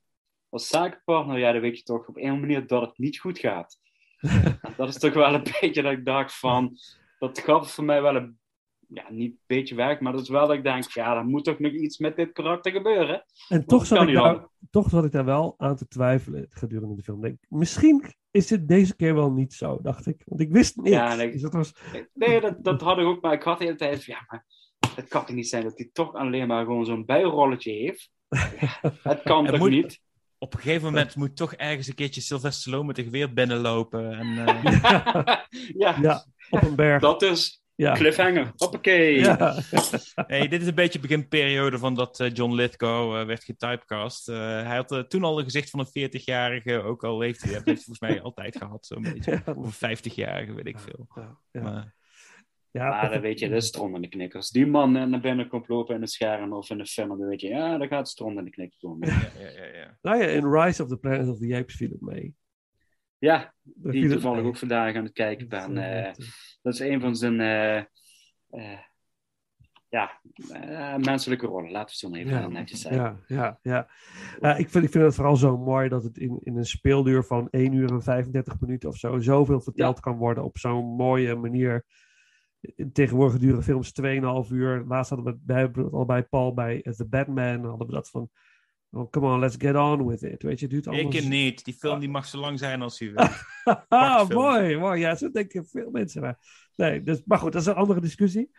[0.49, 3.79] als zakenpartner, ja, dan weet je toch op een manier dat het niet goed gaat.
[4.77, 6.77] Dat is toch wel een beetje dat ik dacht van,
[7.17, 8.39] dat gaf voor mij wel een,
[8.87, 11.43] ja, niet een beetje werk, maar dat is wel dat ik denk, ja, er moet
[11.43, 13.25] toch nog iets met dit karakter gebeuren.
[13.49, 17.03] En toch zat, ik daar, toch zat ik daar wel aan te twijfelen gedurende de
[17.03, 17.21] film.
[17.21, 20.21] Denk, misschien is dit deze keer wel niet zo, dacht ik.
[20.25, 20.87] Want ik wist niet.
[20.93, 21.73] Ja, ik- Dus dat was,
[22.13, 24.45] Nee, dat, dat had ik ook, maar ik had de hele tijd van, ja, maar
[24.95, 28.09] het kan toch niet zijn dat hij toch alleen maar gewoon zo'n bijrolletje heeft.
[28.29, 30.01] Ja, het kan Het toch moet- niet?
[30.39, 34.13] Op een gegeven moment moet toch ergens een keertje Sylvester Stallone met een geweer binnenlopen.
[34.13, 34.63] En, eh,
[35.83, 37.01] ja, ja, op een berg.
[37.01, 37.93] dat is ja.
[37.93, 38.51] cliffhanger.
[38.55, 39.19] Hoppakee.
[39.19, 39.61] Ja.
[40.15, 44.29] Hey, dit is een beetje de beginperiode van dat eh, John Lithgow eh, werd getypecast.
[44.29, 47.65] Eh, hij had toen al een gezicht van een 40-jarige, ook al heeft hij dat
[47.65, 49.41] heeft hij volgens mij altijd gehad, zo'n beetje.
[49.45, 49.53] Ja.
[49.53, 51.07] Of een 50-jarige, weet ik veel.
[51.15, 51.61] Ja, ja.
[51.61, 51.95] Maar,
[52.77, 54.37] Ja, Maar dan weet je, dat is de knikker.
[54.37, 57.07] Als die man eh, naar binnen komt lopen in een scherm of in een film,
[57.07, 59.07] dan weet je, ja, dan gaat in de knikker komen.
[59.07, 59.97] ja, ja, ja, ja.
[60.01, 62.35] Nou ja, in Rise of the Planet of the Apes viel het mee.
[63.17, 65.73] Ja, Daar die het toevallig ook vandaag aan het kijken ben.
[65.73, 66.15] Dat, Eh, eh,
[66.61, 67.77] dat is een van zijn eh,
[68.49, 68.79] eh,
[69.89, 70.19] ja,
[70.97, 73.23] menselijke rollen, laten we het zo maar even Ja, netjes zeggen.
[73.27, 73.87] Ja, ja, ja.
[74.39, 77.23] Eh, ik, vind, ik vind het vooral zo mooi dat het in, in een speelduur
[77.23, 81.35] van 1 uur en 35 minuten of zo zoveel verteld kan worden op zo'n mooie
[81.35, 81.85] manier.
[82.93, 84.83] Tegenwoordig duren films 2,5 uur.
[84.87, 88.29] Laatst hadden we, het al bij Paul bij eh, The Batman, hadden we dat van,
[88.89, 90.43] oh, come on, let's get on with it.
[90.43, 91.13] Weet je, het duurt allemaal...
[91.13, 91.65] Ik niet.
[91.65, 93.27] Die film die mag zo lang zijn als hij wil.
[93.87, 94.99] ah, mooi, mooi.
[94.99, 96.21] Ja, zo denken veel mensen.
[96.21, 96.37] Maar,
[96.75, 98.51] nee, dus, maar goed, dat is een andere discussie.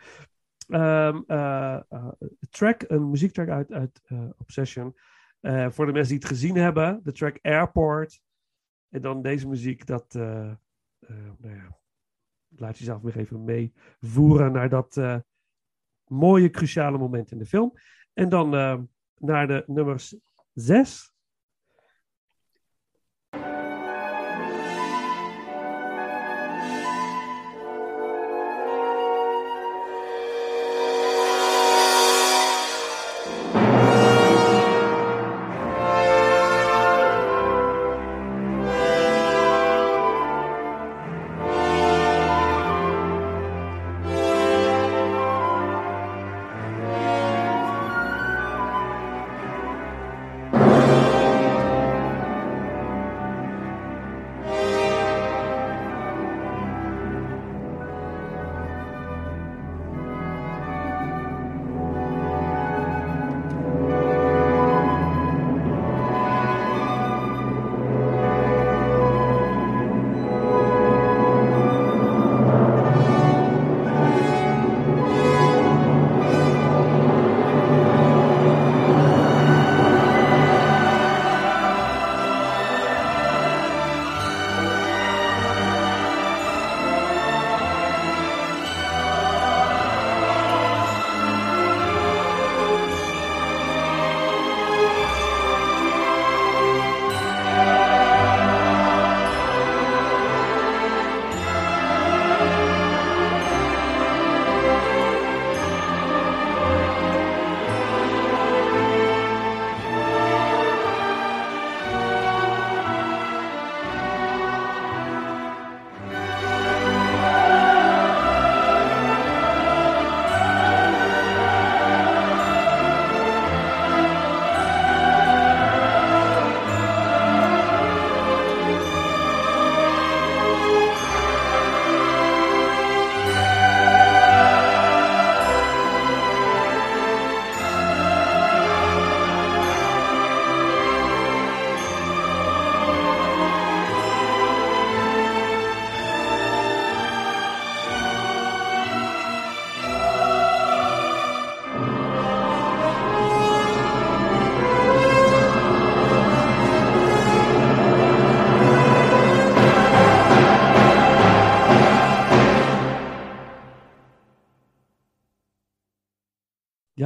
[0.67, 2.07] Ehm, eh, eh,
[2.49, 4.01] track, een muziektrack uit, uit
[4.37, 4.95] Obsession.
[5.69, 8.21] Voor de mensen die het gezien hebben, de track Airport.
[8.89, 11.79] En dan deze muziek, dat nou ja,
[12.49, 15.17] laat jezelf weer even meevoeren naar dat eh,
[16.07, 17.73] mooie, cruciale moment in de film.
[18.13, 18.79] En dan eh,
[19.17, 20.15] naar de nummers
[20.53, 21.13] 6.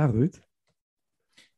[0.04, 0.48] Ja, Ruud.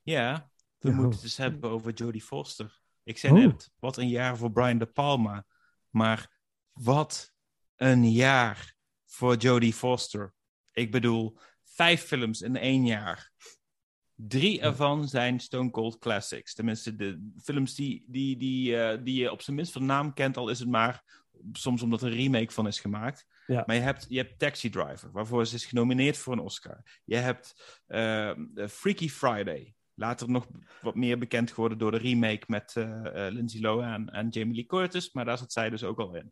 [0.02, 0.96] Ja, we Ja.
[0.96, 2.82] moeten het eens hebben over Jodie Foster.
[3.04, 3.40] Ik zei Oh.
[3.40, 5.46] net, wat een jaar voor Brian De Palma.
[5.90, 6.40] Maar
[6.72, 7.34] wat
[7.76, 10.34] een jaar voor Jodie Foster.
[10.72, 13.32] Ik bedoel, vijf films in één jaar.
[14.16, 16.54] Drie ervan zijn Stone Cold Classics.
[16.54, 20.38] Tenminste, de films die, die, die, eh, die je op zijn minst van naam kent,
[20.38, 23.26] al is het maar soms omdat er een remake van is gemaakt.
[23.46, 23.64] Ja.
[23.66, 27.02] Maar je hebt, je hebt Taxi Driver, waarvoor ze is genomineerd voor een Oscar.
[27.06, 28.32] Je hebt eh,
[28.68, 29.76] Freaky Friday.
[29.98, 30.48] Later nog
[30.82, 34.66] wat meer bekend geworden door de remake met eh, eh, Lindsay Lohan en Jamie Lee
[34.66, 35.12] Curtis.
[35.12, 36.32] Maar daar zat zij dus ook al in.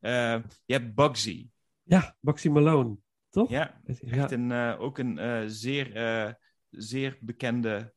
[0.00, 1.48] Eh, je hebt Bugsy.
[1.82, 2.96] Ja, Baxi Malone.
[3.30, 3.50] Toch?
[3.50, 6.36] Ja, echt een, ook een zeer,
[6.70, 7.94] zeer bekende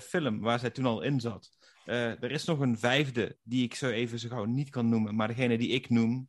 [0.00, 1.50] film waar zij toen al in zat.
[1.84, 5.14] Er is nog een vijfde die ik zo even zo gauw niet kan noemen.
[5.14, 6.28] Maar degene die ik noem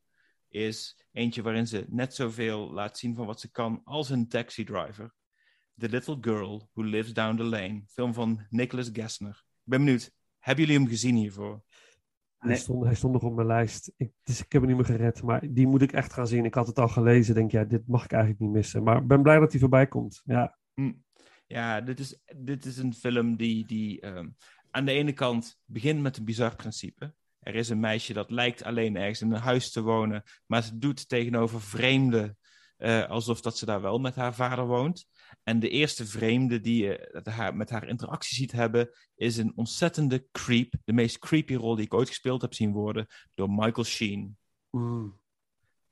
[0.55, 4.63] is eentje waarin ze net zoveel laat zien van wat ze kan als een taxi
[4.63, 5.13] driver.
[5.77, 7.83] The Little Girl Who Lives Down the Lane.
[7.87, 9.43] Film van Nicholas Gessner.
[9.45, 10.11] Ik ben benieuwd.
[10.39, 11.63] Hebben jullie hem gezien hiervoor?
[12.37, 13.91] Hij, stond, hij stond nog op mijn lijst.
[13.97, 15.23] Ik, dus ik heb hem niet meer gered.
[15.23, 16.45] Maar die moet ik echt gaan zien.
[16.45, 17.35] Ik had het al gelezen.
[17.35, 18.83] Denk, ja, dit mag ik eigenlijk niet missen.
[18.83, 20.21] Maar ik ben blij dat hij voorbij komt.
[20.25, 20.93] Ja, Hm.
[21.47, 24.29] Ja, dit is, dit is een film die, die ehm,
[24.71, 27.13] aan de ene kant begint met een bizar principe.
[27.45, 30.77] Er is een meisje dat lijkt alleen ergens in een huis te wonen, maar ze
[30.77, 32.37] doet tegenover vreemden
[32.77, 35.07] eh, alsof dat ze daar wel met haar vader woont.
[35.43, 39.51] En de eerste vreemde die je dat haar, met haar interactie ziet hebben, is een
[39.55, 40.73] ontzettende creep.
[40.83, 44.37] De meest creepy rol die ik ooit gespeeld heb zien worden door Michael Sheen.
[44.69, 45.19] Mm.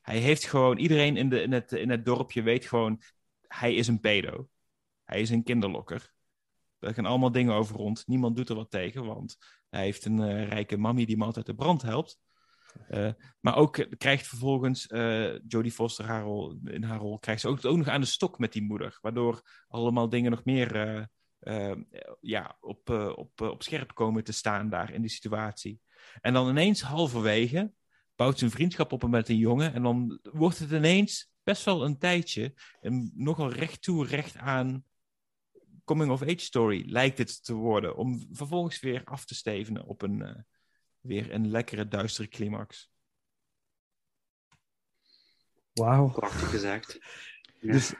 [0.01, 3.01] Hij heeft gewoon, iedereen in, de, in, het, in het dorpje weet gewoon,
[3.47, 4.49] hij is een pedo.
[5.03, 6.13] Hij is een kinderlokker.
[6.79, 8.07] Daar gaan allemaal dingen over rond.
[8.07, 9.37] Niemand doet er wat tegen, want
[9.73, 12.17] hij heeft een eh, rijke mammy die hem altijd de brand helpt.
[12.87, 13.09] Eh,
[13.39, 17.61] maar ook krijgt vervolgens eh, Jodie Foster haar rol, in haar rol, krijgt ze ook,
[17.61, 18.97] nog aan de stok met die moeder.
[19.01, 21.11] Waardoor allemaal dingen nog meer
[22.19, 25.79] ja, op, op, op scherp komen te staan daar in die situatie.
[26.21, 27.71] En dan ineens halverwege
[28.15, 29.73] bouwt ze een vriendschap op met een jongen.
[29.73, 32.53] En dan wordt het ineens best wel een tijdje
[33.13, 34.83] nogal recht toe, recht aan
[35.83, 37.95] coming-of-age story lijkt het te worden.
[37.95, 40.41] Om vervolgens weer af te stevenen op een, eh,
[40.99, 42.91] weer een lekkere, duistere climax.
[45.73, 46.09] Wauw.
[46.09, 46.99] Prachtig gezegd.
[47.59, 47.71] Ja.
[47.73, 47.93] Dus,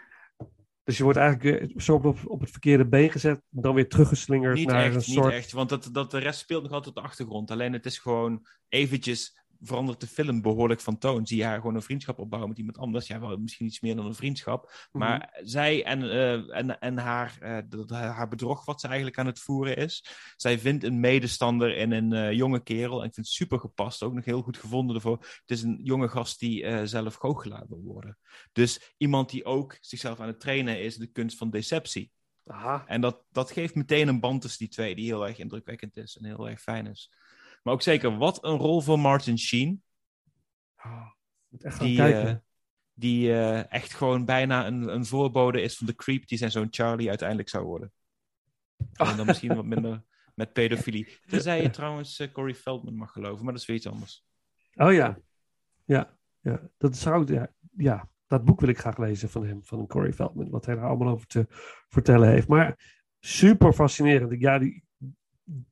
[0.84, 3.42] dus je wordt eigenlijk weer zo op, op het verkeerde been gezet.
[3.50, 5.34] Dan weer teruggeslingerd Niet naar echt, een niet soort...
[5.34, 5.52] echt.
[5.52, 7.52] Want dat, dat, de rest speelt nog altijd op de achtergrond.
[7.52, 11.28] Alleen het is gewoon eventjes verandert de film behoorlijk van toon.
[11.28, 13.08] Zie je haar gewoon een vriendschap opbouwen met iemand anders.
[13.08, 14.88] Ja, wel misschien iets meer dan een vriendschap.
[14.92, 17.38] Maar zij en, eh, en, en haar,
[17.70, 20.06] dat- haar bedrog wat ze eigenlijk aan het voeren is.
[20.36, 23.00] Zij vindt een medestander in een eh, jonge kerel.
[23.02, 24.04] En ik vind het super gepast.
[24.04, 25.18] Ook nog heel goed gevonden ervoor.
[25.18, 28.18] Het is een jonge gast die zelf goochelaar wil worden.
[28.52, 30.96] Dus iemand die ook zichzelf aan het trainen is.
[30.96, 32.12] De kunst van deceptie.
[32.46, 32.84] Aha.
[32.88, 36.18] En dat, dat geeft meteen een band tussen die twee die heel erg indrukwekkend is
[36.18, 37.12] en heel erg fijn is.
[37.64, 39.84] Maar ook zeker, wat een rol voor Martin Sheen.
[40.86, 41.08] Oh,
[41.48, 42.28] moet echt gaan Die, kijken.
[42.28, 42.36] eh,
[42.94, 46.68] die eh, echt gewoon bijna een, een voorbode is van de creep die zijn zoon
[46.70, 47.92] Charlie uiteindelijk zou worden.
[48.94, 50.04] En dan misschien wat minder
[50.36, 51.18] met pedofilie.
[51.26, 54.26] Tenzij je trouwens eh, Corey Feldman mag geloven, maar dat is weer iets anders.
[54.76, 55.18] Oh ja.
[55.86, 56.18] Ja.
[56.42, 56.70] ja.
[56.78, 57.34] Dat zou...
[57.34, 58.10] Ja, ja.
[58.28, 60.50] Dat boek wil ik graag lezen van hem, van Corey Feldman.
[60.50, 61.46] Wat hij er allemaal over te
[61.90, 62.48] vertellen heeft.
[62.48, 64.42] Maar super fascinerend.
[64.42, 64.84] Ja, die,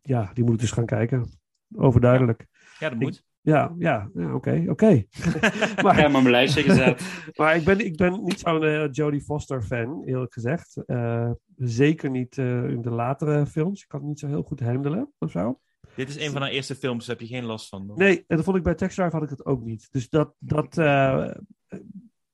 [0.01, 1.40] ja, die moet ik dus gaan kijken.
[1.75, 2.45] Overduidelijk.
[2.79, 3.23] Ja, dat moet.
[3.41, 4.87] Ja, ja, ja oké, oké.
[4.89, 5.07] Ik
[5.83, 7.03] maar, heb hem op mijn lijstje gezet.
[7.37, 10.83] maar ik ben, ik ben niet zo'n eh, Jodie Foster fan, eerlijk gezegd.
[10.85, 13.81] Eh, zeker niet eh, in de latere films.
[13.81, 15.59] Ik kan het niet zo heel goed handelen of zo.
[15.95, 17.87] Dit is een van haar eerste films, daar heb je geen last van.
[17.87, 17.97] hoor.
[17.97, 19.87] Nee, en dat vond ik bij Taxi Drive had ik het ook niet.
[19.91, 21.31] Dus dat, dat eh,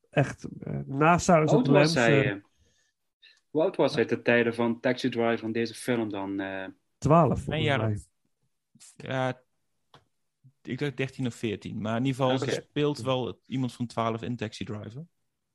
[0.09, 0.47] echt,
[0.85, 2.23] naast hij?
[2.23, 2.35] eh, eh,
[3.49, 6.39] Hoe oud was hij te tijden van Taxi Driver van deze film dan?
[6.39, 6.65] eh?
[6.97, 7.93] 12 Een jaar mij.
[7.93, 8.05] of-
[8.95, 9.41] Ja,
[10.61, 11.81] ik dacht 13 of 14.
[11.81, 12.51] Maar in ieder geval, Oké.
[12.51, 15.05] ze speelt wel iemand van 12 in Taxi Driver.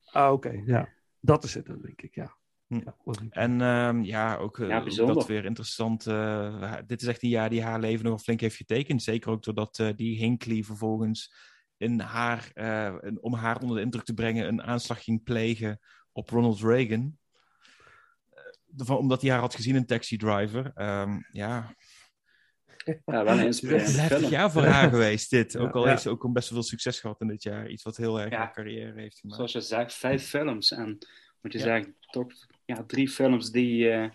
[0.05, 0.89] Ah, oké, ja.
[1.21, 2.37] Dat is het dan, denk ik, ja.
[2.67, 2.81] Hm.
[2.85, 2.97] ja
[3.31, 6.07] En ehm, ja, ook eh, Ja, dat weer interessant.
[6.07, 9.03] eh, dit is echt een jaar die haar leven nogal flink heeft getekend.
[9.03, 11.35] Zeker ook doordat eh, die Hinckley vervolgens
[11.77, 15.81] in haar, eh, een- om haar onder de indruk te brengen, een aanslag ging plegen
[16.13, 17.19] op Ronald Reagan.
[18.31, 18.43] Eh,
[18.77, 20.71] van- omdat hij haar had gezien in Taxi Driver.
[20.75, 21.75] Ehm, ja,
[22.85, 24.31] Ja, wel een inspirerende film.
[24.31, 25.53] jaar voor haar geweest, dit.
[25.53, 25.89] Ja, Ook al ja.
[25.91, 27.69] heeft ze ook best wel veel succes gehad in dit jaar.
[27.69, 28.37] Iets wat heel erg Ja.
[28.39, 29.37] haar carrière heeft gemaakt.
[29.37, 30.71] Zoals je zegt, vijf films.
[30.71, 30.99] En
[31.41, 31.65] moet je Ja.
[31.65, 32.33] zeggen, toch
[32.65, 34.11] ja, drie films die, eh,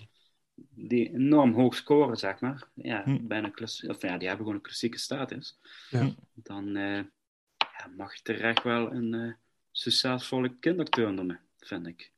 [0.69, 2.67] die enorm hoog scoren, zeg maar.
[2.73, 3.27] Ja, Hm.
[3.27, 3.51] bijna
[3.87, 5.59] of ja, die hebben gewoon een klassieke status.
[5.89, 6.15] Ja.
[6.33, 7.01] Dan eh,
[7.57, 9.31] ja, mag je terecht wel een eh,
[9.71, 12.11] succesvolle kinderacteur noemen, vind ik.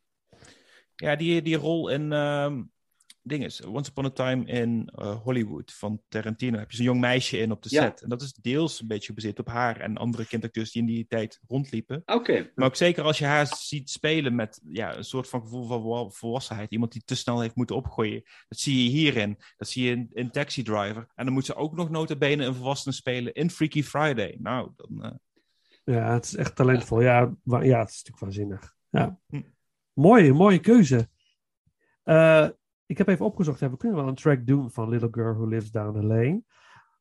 [0.96, 2.64] Ja, die, die rol in, ehm,
[3.30, 7.00] ding is, Once Upon a Time in eh, Hollywood van Tarantino heb je zo'n jong
[7.00, 7.82] meisje in op de Ja.
[7.84, 8.02] set.
[8.02, 11.08] En dat is deels een beetje gebaseerd op haar en andere kindacteurs die in die
[11.08, 12.02] tijd rondliepen.
[12.06, 12.52] Oké.
[12.56, 15.82] Maar ook zeker als je haar ziet spelen met ja, een soort van gevoel van
[15.82, 16.72] vol- volwassenheid.
[16.72, 18.24] Iemand die te snel heeft moeten opgooien.
[18.48, 19.38] Dat zie je hierin.
[19.58, 21.08] Dat zie je in, in Taxi Driver.
[21.16, 24.38] En dan moet ze ook nog nota bene een volwassene spelen in Freaky Friday.
[24.40, 25.04] Nou, dan...
[25.04, 25.12] eh,
[25.96, 27.02] Ja, het is echt talentvol.
[27.02, 28.76] Ja, ja het is natuurlijk waanzinnig.
[28.90, 29.20] Ja.
[29.28, 29.42] Hm.
[29.94, 31.10] Mooie, mooie keuze.
[32.04, 32.48] Eh,
[32.90, 35.72] ik heb even opgezocht, we kunnen wel een track doen van Little Girl Who Lives
[35.72, 36.44] Down the Lane.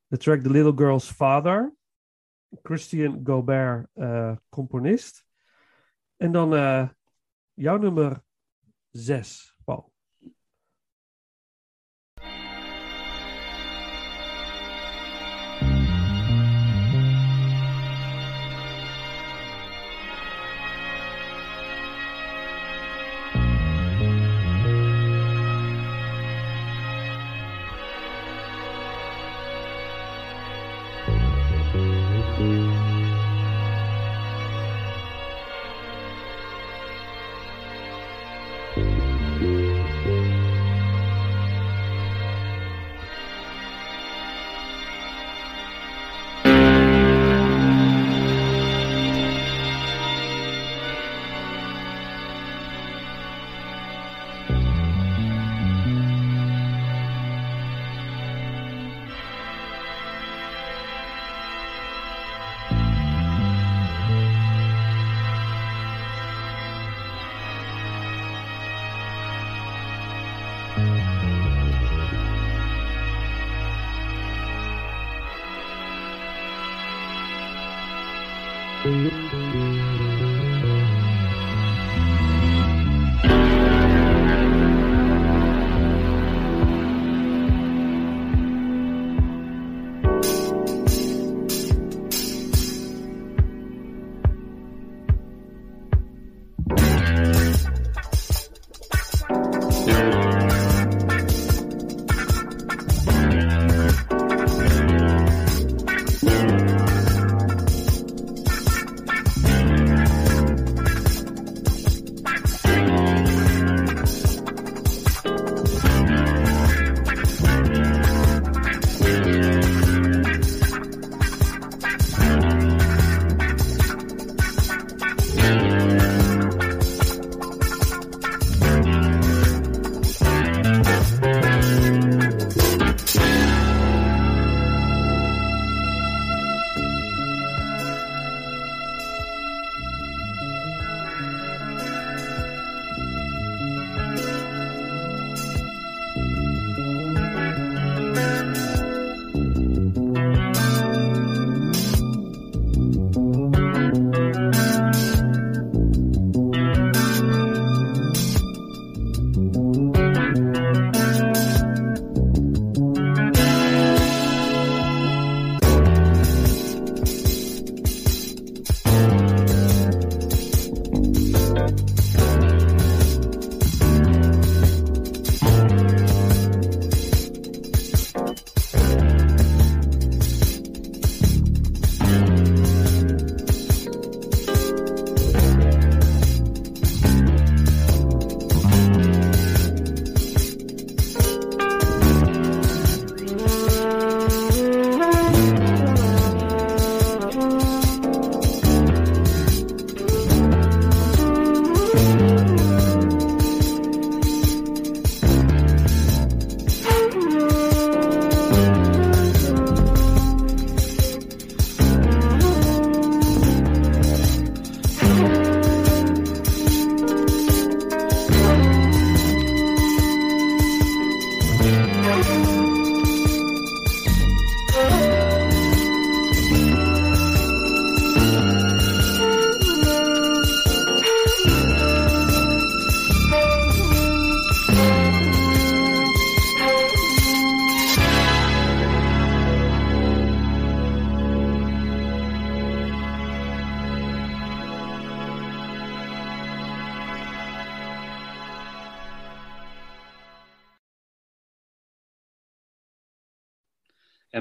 [0.07, 1.75] De track The Little Girl's Father.
[2.63, 5.27] Christian Gobert, eh, componist.
[6.17, 6.89] En dan uh,
[7.55, 8.23] jouw nummer
[8.91, 9.58] zes.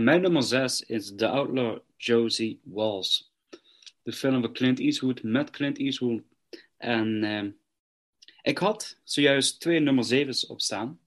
[0.08, 3.32] mijn nummer 6 is The Outlaw Josie Walls.
[4.04, 6.22] De film van Clint Eastwood met Clint Eastwood.
[6.78, 7.50] En ehm,
[8.42, 11.00] ik had zojuist twee nummer 7's opstaan.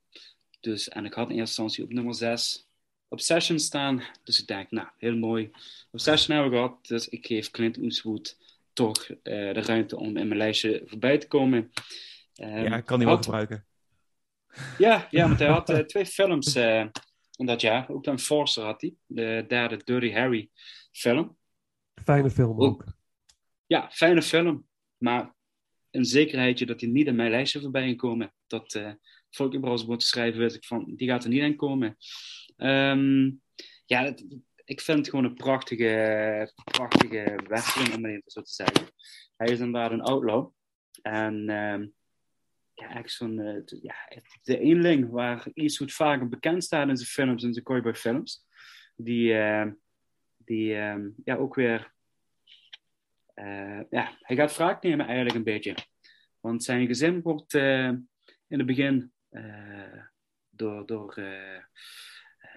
[0.60, 2.66] Dus, en ik had in eerste instantie op nummer 6
[3.08, 4.02] Obsession staan.
[4.24, 5.50] Dus ik denk, nou, heel mooi.
[5.90, 6.86] Obsession hebben we gehad.
[6.86, 8.36] Dus ik geef Clint Eastwood
[8.72, 11.72] toch eh, de ruimte om in mijn lijstje voorbij te komen.
[12.34, 13.64] Ehm, ja, ik kan die wel had- gebruiken.
[14.78, 16.86] Ja, ja, want hij had eh, twee films eh,
[17.40, 17.90] in dat jaar.
[17.90, 18.94] Ook een Forcer had hij.
[19.06, 20.50] De derde Dirty Harry
[20.92, 21.36] film.
[22.04, 22.84] Fijne film ook.
[23.66, 24.66] Ja, fijne film.
[24.96, 25.34] Maar
[25.90, 28.34] een zekerheidje dat hij niet in mijn lijstje voorbij ging komen.
[28.46, 28.92] Dat uh,
[29.30, 31.96] voor ik überhaupt moet schrijven, wist ik van, die gaat er niet in komen.
[32.56, 33.30] Ehm,
[33.86, 34.14] ja,
[34.64, 38.86] ik vind het gewoon een prachtige, prachtige western, om het even zo te zeggen.
[39.36, 40.50] Hij is inderdaad een outlaw.
[41.02, 41.86] En ehm,
[42.80, 43.94] ja, echt zo'n, eh, ja,
[44.42, 48.46] de eenling waar Eastwood vaak bekend staat in zijn films, in zijn cowboy films.
[48.96, 49.66] Die, eh,
[50.36, 51.92] die ehm, ja, ook weer
[53.34, 55.74] eh, ja, hij gaat wraak nemen eigenlijk een beetje.
[56.40, 59.12] Want zijn gezin wordt in het begin
[60.50, 61.18] door, door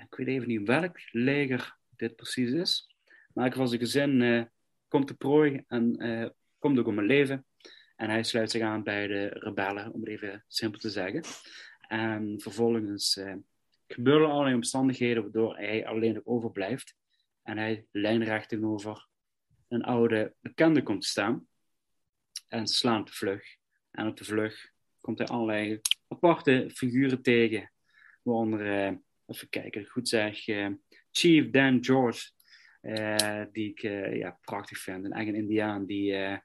[0.02, 2.96] ik weet even niet welk leger dit precies is.
[3.34, 4.50] Maar ik was een gezin
[4.88, 5.98] komt de prooi en
[6.60, 7.46] komt ook om een leven.
[7.96, 11.24] En hij sluit zich aan bij de rebellen, om het even simpel te zeggen.
[11.88, 13.34] En vervolgens eh,
[13.88, 16.96] gebeuren allerlei omstandigheden waardoor hij alleen nog overblijft.
[17.44, 19.08] En hij lijnrecht tegenover
[19.68, 21.48] een oude bekende komt te staan.
[22.48, 23.58] En ze slaan de vlug.
[23.92, 24.72] En op de vlug
[25.02, 27.72] komt hij allerlei aparte figuren tegen.
[28.22, 28.94] Waaronder, eh,
[29.26, 30.70] even kijken, goed zeg, eh,
[31.12, 32.32] Chief Dan George.
[32.84, 35.06] Eh, die ik eh, ja, prachtig vind.
[35.06, 35.86] Een eigen Indiaan.
[35.86, 36.38] Die, eh,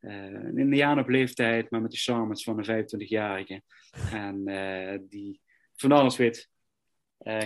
[0.00, 3.62] een Indiaan op leeftijd, maar met de charmes van een 25-jarige.
[4.12, 4.44] En
[5.08, 5.40] die
[5.76, 6.50] van alles weet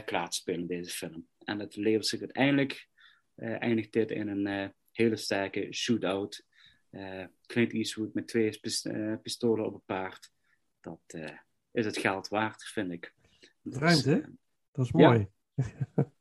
[0.05, 1.29] klaar te spelen in deze film.
[1.45, 2.89] En het levert zich uiteindelijk,
[3.37, 6.45] eindigt dit in een hele sterke shootout.
[6.91, 8.87] Eh Clint Eastwood met twee pis-
[9.23, 10.31] pistolen op een paard.
[10.81, 11.15] Dat
[11.73, 13.15] is het geld waard, vind ik.
[13.63, 14.21] Het ruimt, hè?
[14.73, 15.29] Dat is mooi.
[15.55, 16.13] Ja.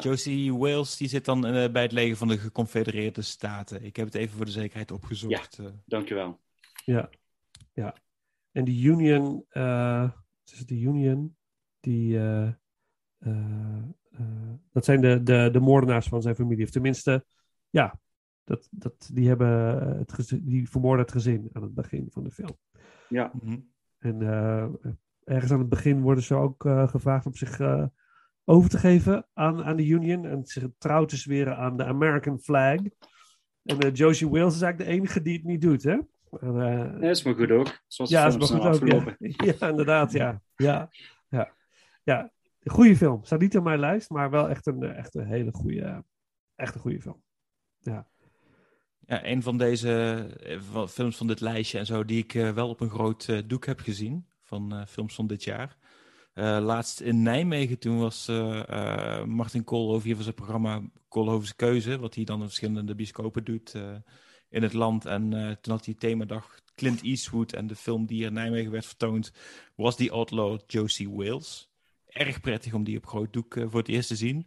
[0.00, 3.84] Josie Wales die zit dan eh, bij het leger van de Geconfedereerde Staten.
[3.84, 5.58] Ik heb het even voor de zekerheid opgezocht.
[5.58, 5.66] eh.
[5.86, 6.40] dankjewel.
[6.84, 7.10] Ja,
[7.72, 7.94] ja.
[8.52, 11.36] En die Union, eh, wat is het de Union?
[11.80, 12.48] Die, eh,
[13.18, 13.76] eh,
[14.10, 16.64] eh, dat zijn de, de, de moordenaars van zijn familie.
[16.64, 17.24] Of tenminste,
[17.70, 18.00] ja,
[18.44, 19.48] dat, dat, die, hebben
[19.98, 22.58] het gezin, die vermoorden het gezin aan het begin van de film.
[23.08, 23.58] Ja, Mhm.
[23.98, 24.68] En eh,
[25.24, 27.84] ergens aan het begin worden ze ook eh, gevraagd om zich eh,
[28.44, 30.26] over te geven aan, aan de Union.
[30.26, 32.80] En zich trouw te zweren aan de American flag.
[33.62, 35.98] En eh, Josie Wales is eigenlijk de enige die het niet doet, hè?
[36.40, 37.82] En, eh, dat is maar goed ook.
[37.86, 38.88] Zoals ja, is maar goed ook.
[38.88, 39.16] Ja.
[39.58, 40.42] ja, inderdaad, ja.
[40.56, 40.90] Ja,
[41.28, 41.54] ja.
[42.02, 42.32] ja.
[42.64, 43.24] Goede film.
[43.24, 46.04] Staat niet op mijn lijst, maar wel echt een, eh, echt een hele goede,
[46.54, 47.22] echt een goede film.
[47.78, 48.06] Ja.
[49.06, 50.26] Ja, een van deze
[50.88, 54.26] films van dit lijstje en zo, die ik wel op een groot doek heb gezien,
[54.52, 55.76] van eh, films van dit jaar.
[56.32, 61.98] Eh, laatst in Nijmegen, toen was eh, eh, Martin Koolhoven hier zijn programma Koolhoven's Keuze,
[61.98, 63.74] wat hij dan in verschillende bioscopen doet
[64.48, 65.06] in het land.
[65.06, 65.30] En
[65.60, 69.32] toen had hij themadag Clint Eastwood en de film die hier in Nijmegen werd vertoond,
[69.74, 71.70] was die Outlaw Josie Wales.
[72.06, 74.46] Erg prettig om die op groot doek voor het eerst te zien.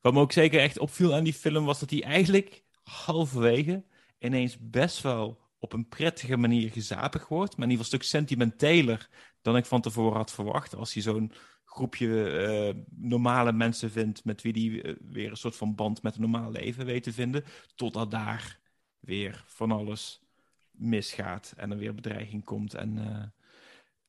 [0.00, 3.84] Wat me ook zeker echt opviel aan die film was dat hij eigenlijk halverwege
[4.18, 7.56] ineens best wel op een prettige manier gezapig wordt.
[7.56, 9.08] Maar in ieder geval een stuk sentimenteler
[9.42, 10.74] dan ik van tevoren had verwacht.
[10.74, 11.32] Als hij zo'n
[11.64, 16.20] groepje eh, normale mensen vindt met wie hij weer een soort van band met een
[16.20, 17.44] normaal leven weet te vinden.
[17.74, 18.58] Totdat daar
[19.00, 20.22] weer van alles
[20.70, 22.74] misgaat en er weer bedreiging komt.
[22.74, 23.24] En, eh,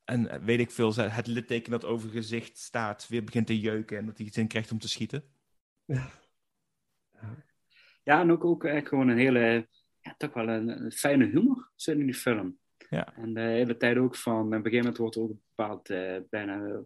[0.04, 3.98] en eh, weet ik veel, het litteken dat over gezicht staat weer begint te jeuken
[3.98, 5.24] en dat hij iets in krijgt om te schieten.
[8.02, 9.68] Ja, en ook, ook echt gewoon een hele,
[10.00, 12.58] ja, toch wel een, een fijne humor zit in die film.
[12.90, 13.14] Ja.
[13.16, 16.16] En de hele tijd ook van, op een gegeven moment wordt er ook bepaald eh,
[16.30, 16.82] bijna,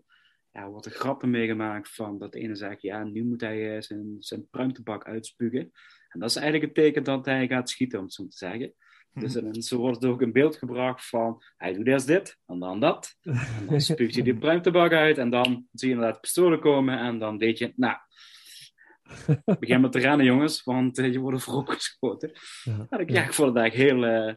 [0.53, 3.83] ja, wordt er grappen meegemaakt van dat de ene zegt, ja, nu moet hij eh,
[3.83, 5.71] zijn, zijn pruimtebak uitspugen.
[6.09, 8.75] En dat is eigenlijk het teken dat hij gaat schieten, om het zo te zeggen.
[9.13, 12.59] Dus en zo wordt het ook in beeld gebracht van, hij doet eerst dit, en
[12.59, 13.17] dan dat.
[13.23, 17.19] En dan spuugt hij die pruimtebak uit, en dan zie je inderdaad pistolen komen, en
[17.19, 17.97] dan weet je, nou,
[19.59, 22.33] begin maar te rennen, jongens, want eh, je wordt voorop geschoten.
[22.63, 22.87] Ja.
[22.91, 24.35] Ja, ik, ja, ik vond het eigenlijk heel, eh,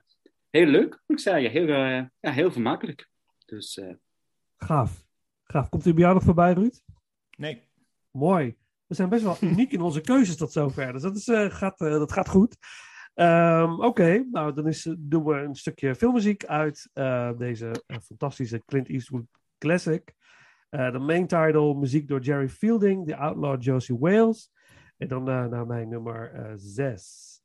[0.49, 1.51] heel leuk, moet ik zeggen.
[1.51, 3.09] Heel, eh, ja, heel vermakelijk.
[3.45, 3.93] Dus eh,
[4.57, 5.05] Gaaf.
[5.43, 5.69] Gaaf.
[5.69, 6.82] Komt u bij jou nog voorbij, Ruud?
[7.38, 7.61] Nee.
[8.11, 8.55] Mooi.
[8.88, 10.93] We zijn best wel uniek in onze keuzes tot zover.
[10.93, 12.57] Dus dat, is, eh, gaat, eh, dat gaat goed.
[13.13, 18.89] Ehm, Oké, nou dan is, doen we een stukje filmmuziek uit eh, deze fantastische Clint
[18.89, 19.25] Eastwood
[19.57, 20.13] classic.
[20.69, 24.51] Eh, de main title, muziek door Jerry Fielding, The Outlaw Josie Wales.
[24.97, 27.36] En dan eh, naar mijn nummer 6.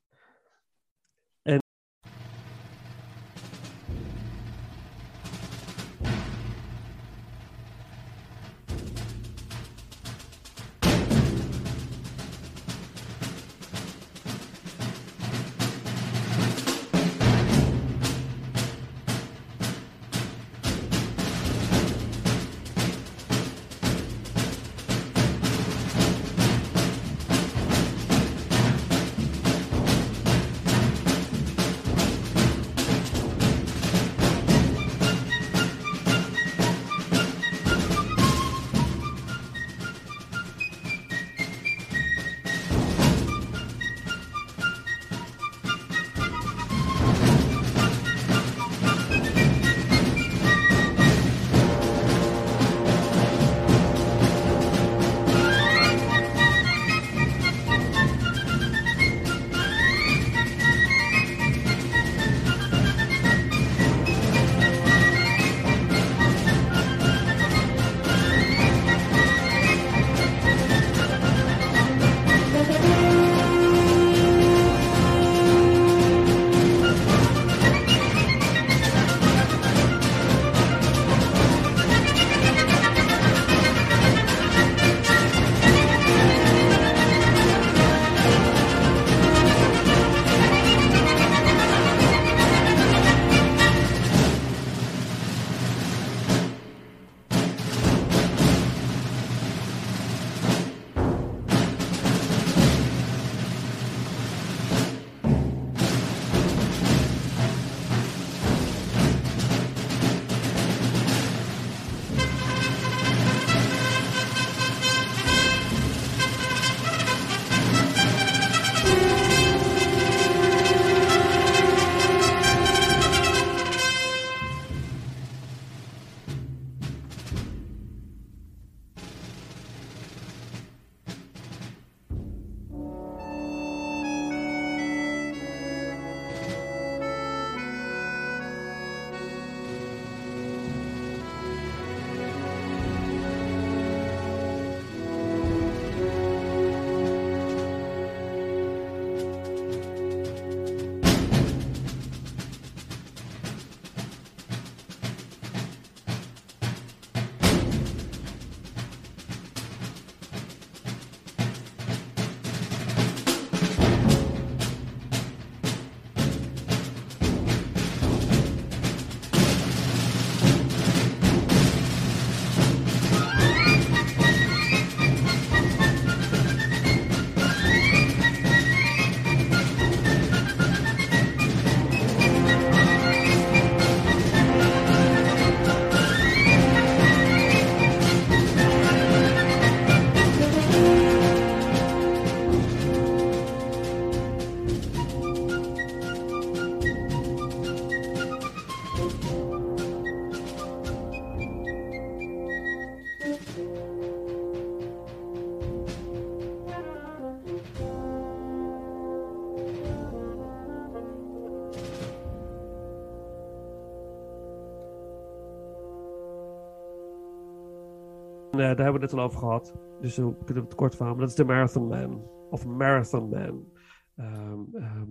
[218.75, 219.75] Daar hebben we het al over gehad.
[220.01, 221.19] Dus we kunnen het kort van.
[221.19, 222.31] Dat is de Marathon Man.
[222.51, 223.73] Of Marathon Man.
[224.17, 225.09] Ehm, ehm,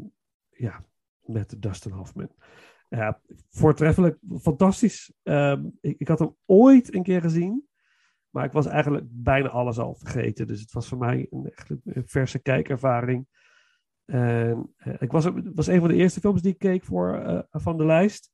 [0.50, 0.86] ja,
[1.22, 2.30] met Dustin Hoffman.
[2.90, 5.14] Ja, voortreffelijk, fantastisch.
[5.24, 7.70] Ehm, ik, ik had hem ooit een keer gezien.
[8.30, 10.48] Maar ik was eigenlijk bijna alles al vergeten.
[10.48, 13.28] Dus het was voor mij een, echt een verse kijkervaring.
[14.06, 14.60] Eh,
[15.00, 17.78] ik was, het was een van de eerste films die ik keek voor, eh, van
[17.78, 18.31] de lijst.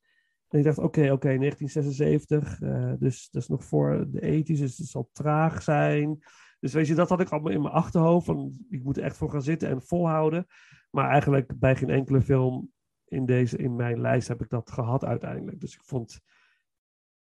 [0.48, 2.62] En ik dacht, oké, oké, 1976.
[2.62, 6.20] eh, dus dat is nog voor de ethisch, dus het zal traag zijn.
[6.60, 8.26] Dus weet je, dat had ik allemaal in mijn achterhoofd.
[8.26, 10.48] Van, ik moet er echt voor gaan zitten en volhouden.
[10.91, 12.72] Maar eigenlijk bij geen enkele film
[13.06, 15.60] in, deze, in mijn lijst heb ik dat gehad uiteindelijk.
[15.60, 16.20] Dus ik vond...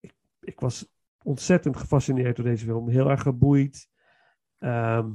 [0.00, 0.92] Ik, ik was
[1.22, 2.88] ontzettend gefascineerd door deze film.
[2.88, 3.88] Heel erg geboeid.
[4.58, 5.10] Ehm,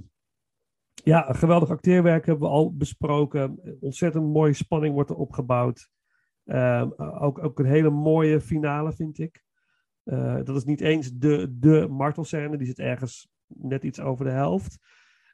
[1.03, 3.78] ja, geweldig acteerwerk hebben we al besproken.
[3.80, 5.89] Ontzettend mooie spanning wordt er opgebouwd.
[6.48, 9.43] Ehm, ook, ook een hele mooie finale, vind ik.
[10.04, 12.58] Eh, dat is niet eens de, de martelscène.
[12.58, 14.78] Die zit ergens net iets over de helft.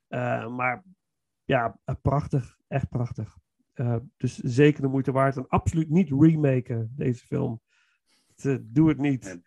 [0.07, 0.83] Eh, maar
[1.43, 2.57] ja, eh, prachtig.
[2.67, 3.37] Echt prachtig.
[3.75, 5.37] Uh, dus zeker de moeite waard.
[5.37, 7.61] En absoluut niet remaken, deze film.
[8.61, 9.41] Doe het niet.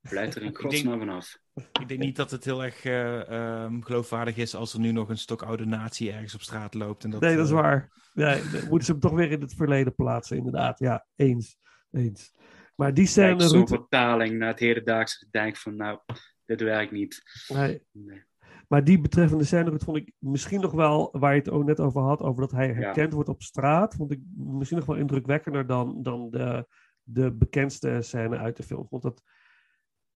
[0.00, 1.38] Blijf er in godsnaam vanaf.
[1.80, 5.08] Ik denk niet dat het heel erg uh, um, geloofwaardig is als er nu nog
[5.08, 7.04] een stokoude natie ergens op straat loopt.
[7.04, 7.92] En dat, nee, dat is waar.
[8.14, 10.78] Nee, dan moeten ze hem toch weer in het verleden plaatsen, inderdaad.
[10.78, 11.56] Ja, eens.
[11.90, 12.34] eens.
[12.74, 13.36] Maar die scène...
[13.36, 15.98] Kijk, zo'n vertaling naar het hedendaagse denk van, nou,
[16.46, 17.22] dit werkt niet.
[17.48, 17.82] Nee.
[17.92, 18.26] nee.
[18.68, 22.00] Maar die betreffende scène vond ik misschien nog wel, waar je het ook net over
[22.00, 23.14] had, over dat hij herkend ja.
[23.14, 26.66] wordt op straat, vond ik misschien nog wel indrukwekkender dan, dan de,
[27.02, 28.86] de bekendste scène uit de film.
[28.88, 29.22] Vond, dat,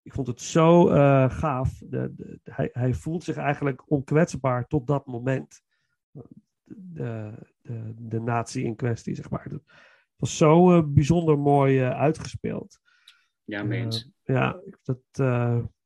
[0.02, 1.78] ik vond het zo uh, gaaf.
[1.78, 5.62] De, de, hij, hij voelt zich eigenlijk onkwetsbaar tot dat moment.
[6.64, 7.32] De,
[7.62, 9.48] de, de natie in kwestie, zeg maar.
[9.48, 9.62] Dat
[10.16, 12.80] was zo uh, bijzonder mooi uh, uitgespeeld.
[13.44, 14.10] Ja, meens.
[14.22, 14.98] ja, dat,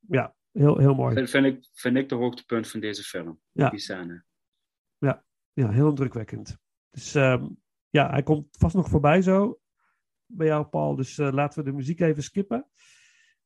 [0.09, 1.15] ja, Heel, heel mooi.
[1.15, 3.41] Dat vind ik, vind ik de hoogtepunt van deze film.
[3.53, 3.71] Ja.
[3.71, 4.25] Die scène.
[4.99, 6.59] Ja, ja heel indrukwekkend.
[6.91, 7.57] Dus um,
[7.91, 9.61] ja, hij komt vast nog voorbij zo
[10.27, 10.97] bij jou, Paul.
[10.97, 12.69] Dus laten we de muziek even skippen.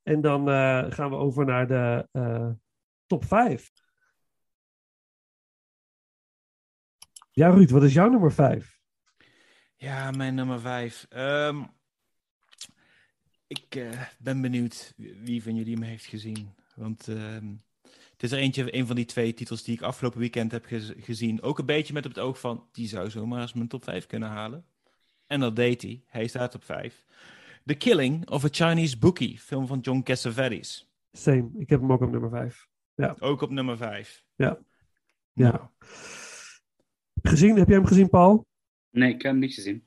[0.02, 2.50] En dan uh, gaan we over naar de uh,
[3.06, 3.70] top 5.
[7.30, 8.78] Ja, Ruud, wat is jouw nummer 5?
[9.76, 11.06] Ja, mijn nummer 5.
[11.10, 11.66] Um,
[13.46, 13.86] ik
[14.18, 16.54] ben benieuwd wie van jullie hem heeft gezien.
[16.74, 17.36] Want uh,
[18.20, 20.92] het is er eentje, een van die twee titels die ik afgelopen weekend heb gez
[20.96, 21.42] gezien.
[21.42, 24.06] Ook een beetje met op het oog van, die zou zomaar eens mijn top 5
[24.06, 24.64] kunnen halen.
[25.26, 26.02] En dat deed hij.
[26.06, 27.04] Hij staat op 5.
[27.64, 30.90] The Killing of a Chinese Bookie, film van John Cassavetes.
[31.12, 32.68] Same, ik heb hem ook op nummer 5.
[32.94, 33.16] Ja.
[33.18, 34.24] Ook op nummer 5.
[34.34, 34.58] Ja.
[35.32, 35.50] Ja.
[35.50, 35.66] Nou.
[37.22, 38.46] Gezien, heb jij hem gezien, Paul?
[38.90, 39.86] Nee, ik heb hem niet gezien.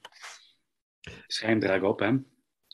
[1.27, 2.11] Schijn draag op, hè?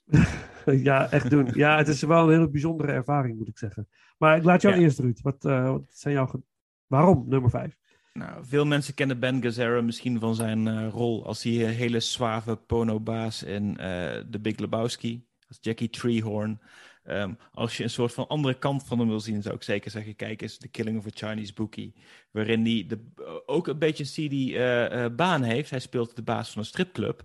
[0.90, 1.50] ja, echt doen.
[1.54, 3.88] Ja, het is wel een hele bijzondere ervaring, moet ik zeggen.
[4.18, 4.82] Maar ik laat jou Ja.
[4.82, 5.22] eerst, Ruud.
[5.22, 6.26] Wat, uh, wat zijn jouw...
[6.26, 6.42] ge-
[6.88, 7.79] Waarom nummer 5?
[8.14, 12.56] Nou, veel mensen kennen Ben Gazzara misschien van zijn uh, rol als die hele suave
[12.56, 13.76] pono-baas in uh,
[14.18, 15.28] The Big Lebowski.
[15.48, 16.62] Als Jackie Treehorn.
[17.04, 19.92] Um, als je een soort van andere kant van hem wil zien, zou ik zeker
[19.92, 21.96] zeggen: kijk eens, The Killing of a Chinese Bookie.
[22.32, 23.06] Waarin hij de,
[23.46, 25.70] ook een beetje een seedy uh, baan heeft.
[25.70, 27.24] Hij speelt de baas van een stripclub.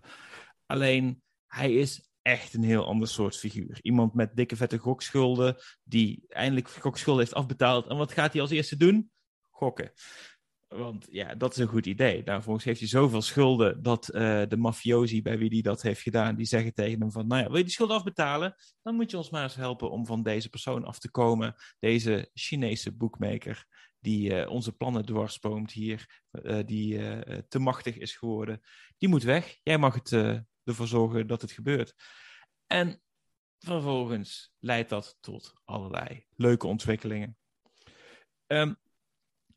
[0.67, 3.79] Alleen hij is echt een heel ander soort figuur.
[3.83, 7.87] Iemand met dikke vette gokschulden, die eindelijk gokschulden heeft afbetaald.
[7.87, 9.11] En wat gaat hij als eerste doen?
[9.51, 9.93] Gokken.
[10.77, 12.23] Want ja, dat is een goed idee.
[12.23, 16.01] Nou, volgens heeft hij zoveel schulden dat uh, de mafiosi bij wie hij dat heeft
[16.01, 18.55] gedaan, die zeggen tegen hem van, nou ja, wil je die schulden afbetalen?
[18.83, 21.55] Dan moet je ons maar eens helpen om van deze persoon af te komen.
[21.79, 23.67] Deze Chinese boekmaker
[23.99, 27.01] die uh, onze plannen dwarspoomt hier, uh, die
[27.49, 28.61] te machtig is geworden.
[28.99, 29.59] Die moet weg.
[29.63, 30.13] Jij mag het
[30.65, 31.95] ervoor zorgen dat het gebeurt.
[32.67, 33.03] En
[33.59, 37.37] vervolgens leidt dat tot allerlei leuke ontwikkelingen.
[38.47, 38.77] Um,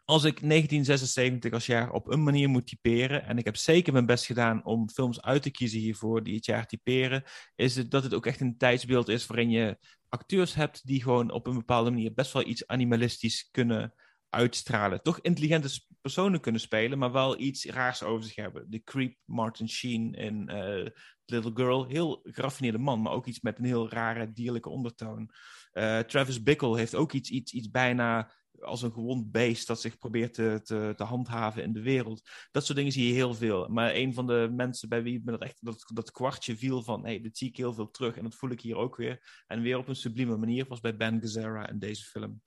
[0.09, 4.05] als ik 1976 als jaar op een manier moet typeren, en ik heb zeker mijn
[4.05, 7.23] best gedaan om films uit te kiezen hiervoor die het jaar typeren,
[7.55, 9.77] is het dat het ook echt een tijdsbeeld is waarin je
[10.09, 13.93] acteurs hebt die gewoon op een bepaalde manier best wel iets animalistisch kunnen
[14.29, 15.01] uitstralen.
[15.01, 18.69] Toch intelligente personen kunnen spelen, maar wel iets raars over zich hebben.
[18.69, 20.89] De creep Martin Sheen in uh,
[21.25, 25.31] Little Girl, heel geraffineerde man, maar ook iets met een heel rare dierlijke ondertoon.
[25.73, 28.31] Uh, Travis Bickle heeft ook iets, iets, iets bijna
[28.61, 32.29] als een gewond beest dat zich probeert te, te, te, handhaven in de wereld.
[32.51, 33.67] Dat soort dingen zie je heel veel.
[33.67, 37.01] Maar een van de mensen bij wie me dat echt dat, dat kwartje viel van,
[37.01, 39.43] hé, hey, dit zie ik heel veel terug en dat voel ik hier ook weer.
[39.47, 42.41] En weer op een sublieme manier was bij Ben Gazzara in deze film.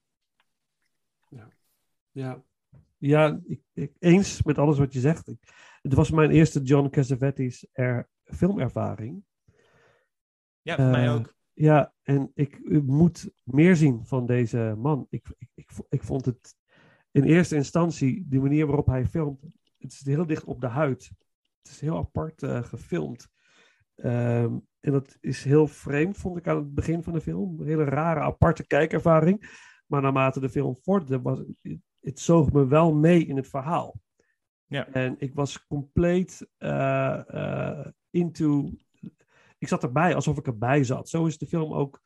[1.28, 1.48] Ja,
[2.10, 2.44] ja.
[2.98, 5.28] ja ik, ik, eens met alles wat je zegt.
[5.28, 5.38] Ik,
[5.82, 9.24] het was mijn eerste John Cassavetes er, filmervaring.
[10.62, 11.38] Ja, voor uh, mij ook.
[11.60, 15.06] Ja, en ik moet meer zien van deze man.
[15.10, 16.54] Ik, ik, ik, vo- ik vond het
[17.10, 19.42] in eerste instantie, de manier waarop hij filmt,
[19.78, 21.10] het is heel dicht op de huid.
[21.62, 23.28] Het is heel apart eh, gefilmd.
[23.94, 27.60] Ehm, en dat is heel vreemd, vond ik aan het begin van de film.
[27.60, 29.58] Een hele rare, aparte kijkervaring.
[29.86, 34.00] Maar naarmate de film vorderde, was het, het zoog me wel mee in het verhaal.
[34.66, 34.88] Ja.
[34.88, 38.70] En ik was compleet eh, eh, into.
[39.60, 41.08] Ik zat erbij alsof ik erbij zat.
[41.08, 42.00] Zo is de film ook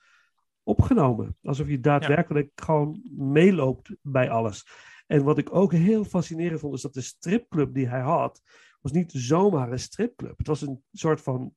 [0.62, 1.36] opgenomen.
[1.42, 4.66] Alsof je daadwerkelijk gewoon meeloopt bij alles.
[5.07, 8.42] En wat ik ook heel fascinerend vond, is dat de stripclub die hij had,
[8.80, 10.38] was niet zomaar een stripclub.
[10.38, 11.55] Het was een soort van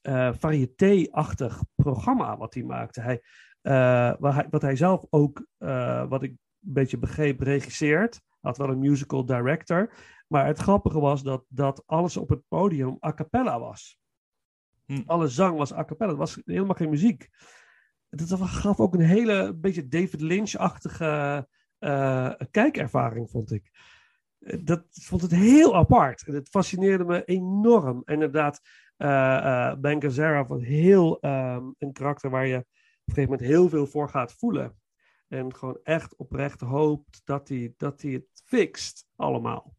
[0.00, 3.00] eh variété-achtig programma wat hij maakte.
[3.00, 3.22] Hij,
[3.60, 3.72] eh,
[4.18, 8.14] waar hij, wat hij zelf ook, eh, wat ik een beetje begreep, regisseert.
[8.14, 9.92] Hij had wel een musical director.
[10.28, 14.00] Maar het grappige was dat, dat alles op het podium a cappella was.
[14.90, 15.02] Hm.
[15.06, 16.10] Alle zang was a cappella.
[16.10, 17.28] Het was helemaal geen muziek.
[18.08, 21.46] Dat gaf ook een hele beetje David Lynch-achtige
[21.78, 23.70] eh, kijkervaring, vond ik.
[24.64, 26.26] Dat vond het heel apart.
[26.26, 28.02] En het fascineerde me enorm.
[28.04, 28.60] En inderdaad,
[28.96, 33.48] eh eh Ben Gazzara was heel ehm, een karakter waar je op een gegeven moment
[33.48, 34.78] heel veel voor gaat voelen.
[35.28, 39.74] En gewoon echt oprecht hoopt dat hij, dat hij het fixt, allemaal.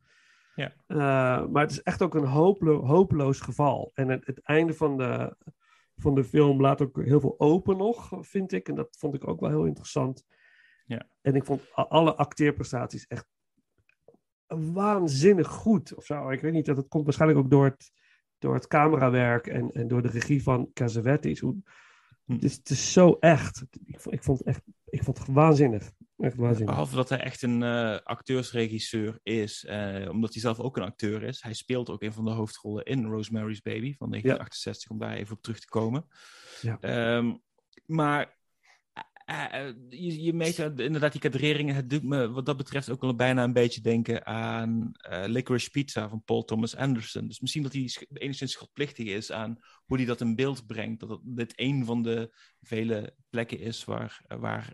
[0.61, 0.73] Ja.
[0.87, 3.91] Eh, maar het is echt ook een hopelo- hopeloos geval.
[3.93, 5.35] En het, het einde van de,
[5.95, 8.69] van de film laat ook heel veel open nog, vind ik.
[8.69, 10.25] En dat vond ik ook wel heel interessant.
[10.85, 11.07] Ja.
[11.21, 13.27] En ik vond alle acteerprestaties echt
[14.47, 15.95] waanzinnig goed.
[15.95, 16.29] Of zo.
[16.29, 17.91] Ik weet niet, dat komt waarschijnlijk ook door het,
[18.39, 21.39] door het camerawerk en, en door de regie van Cassavetes.
[21.39, 21.55] Hoe,
[22.25, 22.33] Hm.
[22.33, 23.63] het, is, het is zo echt.
[23.85, 25.91] Ik, vond- ik vond het echt ik vond het waanzinnig.
[26.21, 26.69] Echt waanzinnig.
[26.69, 31.23] Behalve dat hij echt een eh, acteursregisseur is, eh, omdat hij zelf ook een acteur
[31.23, 31.41] is.
[31.41, 35.35] Hij speelt ook een van de hoofdrollen in Rosemary's Baby van 1968, om daar even
[35.35, 36.07] op terug te komen.
[36.61, 36.77] Ja.
[36.79, 37.35] Ehm,
[37.85, 38.39] maar
[39.25, 41.75] eh, je, je meet inderdaad die kadreringen.
[41.75, 44.91] Het doet me wat dat betreft ook wel bijna een beetje denken aan
[45.25, 47.27] Licorice Pizza van Paul Thomas Anderson.
[47.27, 50.99] Dus misschien dat hij enigszins schuldplichtig is aan hoe hij dat in beeld brengt.
[50.99, 54.71] Dat dit een van de vele plekken is waar, waar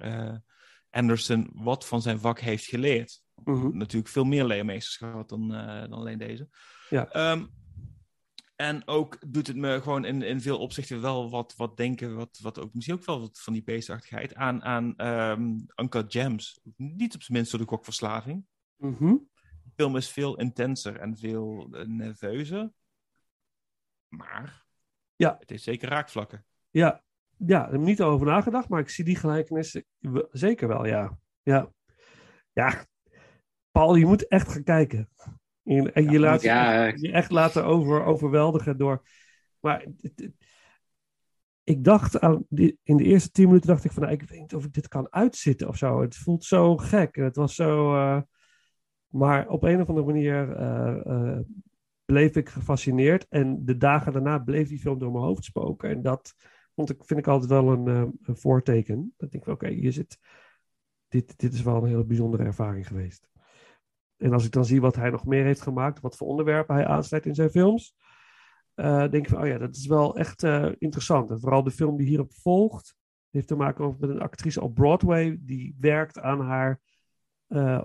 [0.98, 3.22] Anderson wat van zijn vak heeft geleerd.
[3.44, 3.78] Mhm.
[3.78, 6.50] Natuurlijk veel meer leermeesters gehad dan, eh, dan alleen deze.
[6.90, 7.08] Ja.
[7.10, 7.46] Ehm,
[8.56, 12.40] en ook doet het me gewoon in, in veel opzichten wel wat, wat denken, wat,
[12.42, 15.42] wat ook misschien ook wel wat van die beestachtigheid aan, aan ehm
[15.76, 16.60] Uncut Gems.
[16.76, 18.46] Niet op zijn minst door de kokverslaving.
[18.78, 19.16] Mhm.
[19.64, 22.72] De film is veel intenser en veel eh, nerveuzer.
[24.08, 24.66] Maar
[25.16, 25.36] Ja.
[25.40, 26.46] het heeft zeker raakvlakken.
[26.70, 27.04] Ja,
[27.38, 29.82] ja, ik heb niet over nagedacht, maar ik zie die gelijkenis
[30.32, 31.18] zeker wel, ja.
[31.42, 31.72] Ja,
[32.54, 32.86] ja.
[33.72, 35.10] Paul, je moet echt gaan kijken.
[35.64, 39.04] En, en je laat ja, je, echt laten over, overweldigen door...
[39.60, 39.86] Maar
[41.64, 44.40] ik dacht aan, die, in de eerste tien minuten dacht ik van, nou, ik weet
[44.40, 46.02] niet of ik dit kan uitzitten of zo.
[46.02, 47.96] Het voelt zo gek en het was zo...
[47.96, 48.22] eh,
[49.08, 51.40] maar op een of andere manier eh, eh,
[52.06, 53.26] bleef ik gefascineerd.
[53.30, 55.90] En de dagen daarna bleef die film door mijn hoofd spoken.
[55.90, 56.34] En dat
[56.78, 59.14] vond ik, vind ik altijd wel een, eh, een voorteken.
[59.18, 60.20] Dat ik van, oké, hier zit...
[61.08, 63.30] Dit, dit is wel een hele bijzondere ervaring geweest.
[64.18, 66.86] En als ik dan zie wat hij nog meer heeft gemaakt, wat voor onderwerpen hij
[66.86, 67.96] aansnijdt in zijn films,
[68.74, 71.30] eh, denk ik van, oh ja, dat is wel echt eh, interessant.
[71.30, 72.96] En vooral de film die hierop volgt,
[73.30, 76.82] heeft te maken met een actrice op Broadway, die werkt aan haar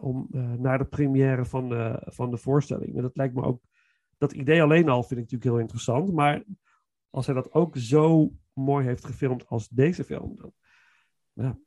[0.00, 0.26] om,
[0.58, 2.96] naar de première van de, van de voorstelling.
[2.96, 3.62] En dat lijkt me ook,
[4.18, 6.44] dat idee alleen al vind ik natuurlijk heel interessant, maar
[7.10, 10.52] als hij dat ook zo mooi heeft gefilmd als deze film, dan,
[11.32, 11.58] ja,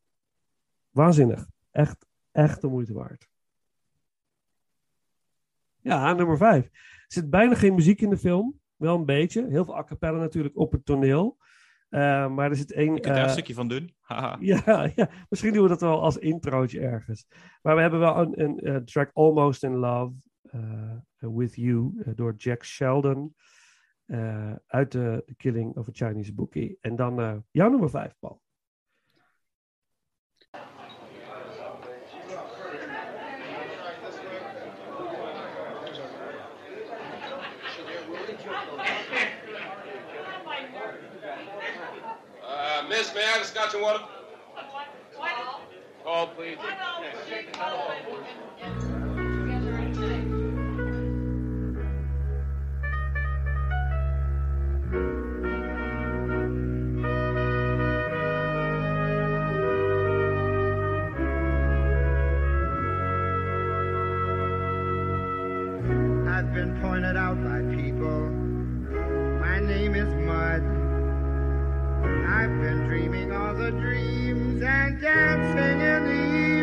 [0.90, 1.48] waanzinnig.
[1.72, 3.28] Echt, echt de moeite waard.
[5.82, 6.66] Ja, nummer vijf.
[6.66, 8.60] Er zit bijna geen muziek in de film.
[8.76, 9.48] Wel een beetje.
[9.48, 11.38] Heel veel a cappella natuurlijk op het toneel.
[11.90, 12.96] Eh, maar er zit één...
[12.96, 13.96] Ik kan daar eh, een stukje van doen.
[14.00, 14.38] Haha.
[14.54, 17.28] ja, ja, misschien doen we dat wel als introotje ergens.
[17.62, 22.14] Maar we hebben wel een, een, eh, track Almost in Love eh, With You eh,
[22.16, 23.36] door Jack Sheldon.
[24.06, 26.78] Eh, uit de The Killing of a Chinese Bookie.
[26.82, 28.42] En dan eh, jouw nummer vijf, Paul.
[42.42, 44.06] Uh, miss, may I have a scotch and water?
[46.04, 46.58] Call, please.
[66.56, 68.30] Been pointed out by people.
[69.42, 70.64] My name is Mud.
[72.32, 76.55] I've been dreaming all the dreams and dancing in the evening,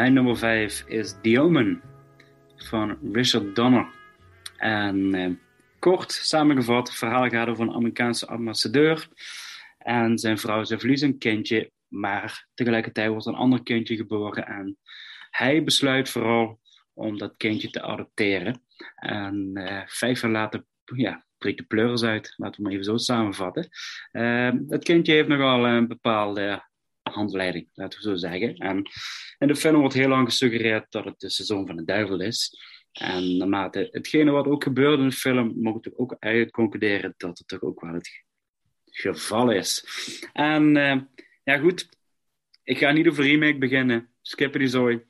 [0.00, 1.82] Mijn nummer 5 is The Omen
[2.56, 3.88] van Richard Donner.
[4.56, 5.30] En eh,
[5.78, 9.08] kort samengevat, het verhaal gaat over een Amerikaanse ambassadeur.
[9.78, 14.46] En zijn vrouw, ze verliezen een kindje, maar tegelijkertijd wordt een ander kindje geboren.
[14.46, 14.78] En
[15.30, 16.60] hij besluit vooral
[16.92, 18.62] om dat kindje te adopteren.
[18.94, 22.96] En eh, vijf jaar later ja, breekt de pleuris uit, laten we maar even zo
[22.96, 23.68] samenvatten.
[24.10, 26.68] Eh, dat kindje heeft nogal een bepaalde
[27.10, 28.56] handleiding, laten we zo zeggen.
[28.56, 28.90] En
[29.38, 32.58] in de film wordt heel lang gesuggereerd dat het de zoon van de duivel is.
[32.92, 37.38] En naarmate hetgene wat ook gebeurt in de film, mogen we ook uit concluderen dat
[37.38, 38.24] het toch ook wel het
[38.84, 39.84] geval is.
[40.32, 40.96] En eh,
[41.44, 41.88] ja, goed.
[42.64, 44.08] Ik ga niet over remake beginnen.
[44.22, 45.02] Skippen die zooi.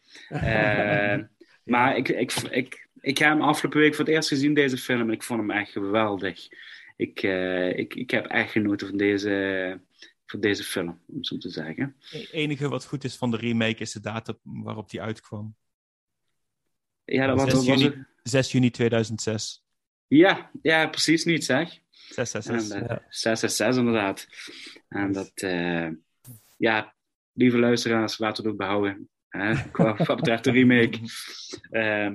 [1.64, 5.00] Maar ik, ik, ik, ik heb hem afgelopen week voor het eerst gezien, deze film.
[5.00, 6.48] En ik vond hem echt geweldig.
[6.96, 9.80] Ik, eh, ik, ik heb echt genoten van deze,
[10.30, 11.96] van deze film, om zo te zeggen.
[12.00, 15.56] Het enige wat goed is van de remake is de datum waarop die uitkwam.
[17.04, 19.64] Ja, dat was, 6 was juni, 6 juni 2006.
[20.06, 21.78] Ja, ja, precies niet, zeg.
[21.90, 22.76] 666.
[22.76, 23.06] En, uh, ja.
[23.08, 24.26] 666 inderdaad.
[24.88, 25.88] En dat, uh,
[26.56, 26.94] ja,
[27.32, 29.08] lieve luisteraars, laten we het ook behouden.
[29.28, 29.54] Hè,
[30.04, 30.98] wat betreft de remake.
[31.70, 32.10] Uh,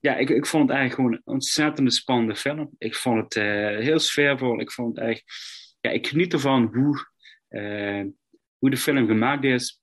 [0.00, 2.74] ja, ik, ik vond het eigenlijk gewoon een ontzettend spannende film.
[2.78, 3.44] Ik vond het
[3.82, 4.60] heel sfeervol.
[4.60, 5.24] Ik vond het echt...
[5.80, 7.06] Ja, ik geniet ervan hoe,
[8.58, 9.82] hoe de film gemaakt is.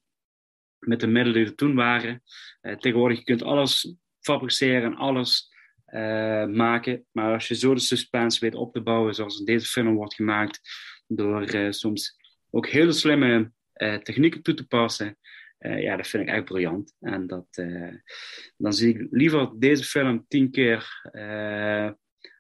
[0.80, 2.24] Met de middelen die er toen waren.
[2.62, 5.54] tegenwoordig, je kunt alles fabriceren en alles
[5.88, 7.06] uh, maken.
[7.12, 10.14] Maar als je zo de suspense weet op te bouwen, zoals in deze film wordt
[10.14, 10.60] gemaakt,
[11.08, 12.16] door uh, soms
[12.50, 15.18] ook hele slimme uh, technieken toe te passen,
[15.60, 16.96] ja, dat vind ik echt briljant.
[17.00, 17.48] En dat,
[18.58, 21.10] dan zie ik liever deze film tien keer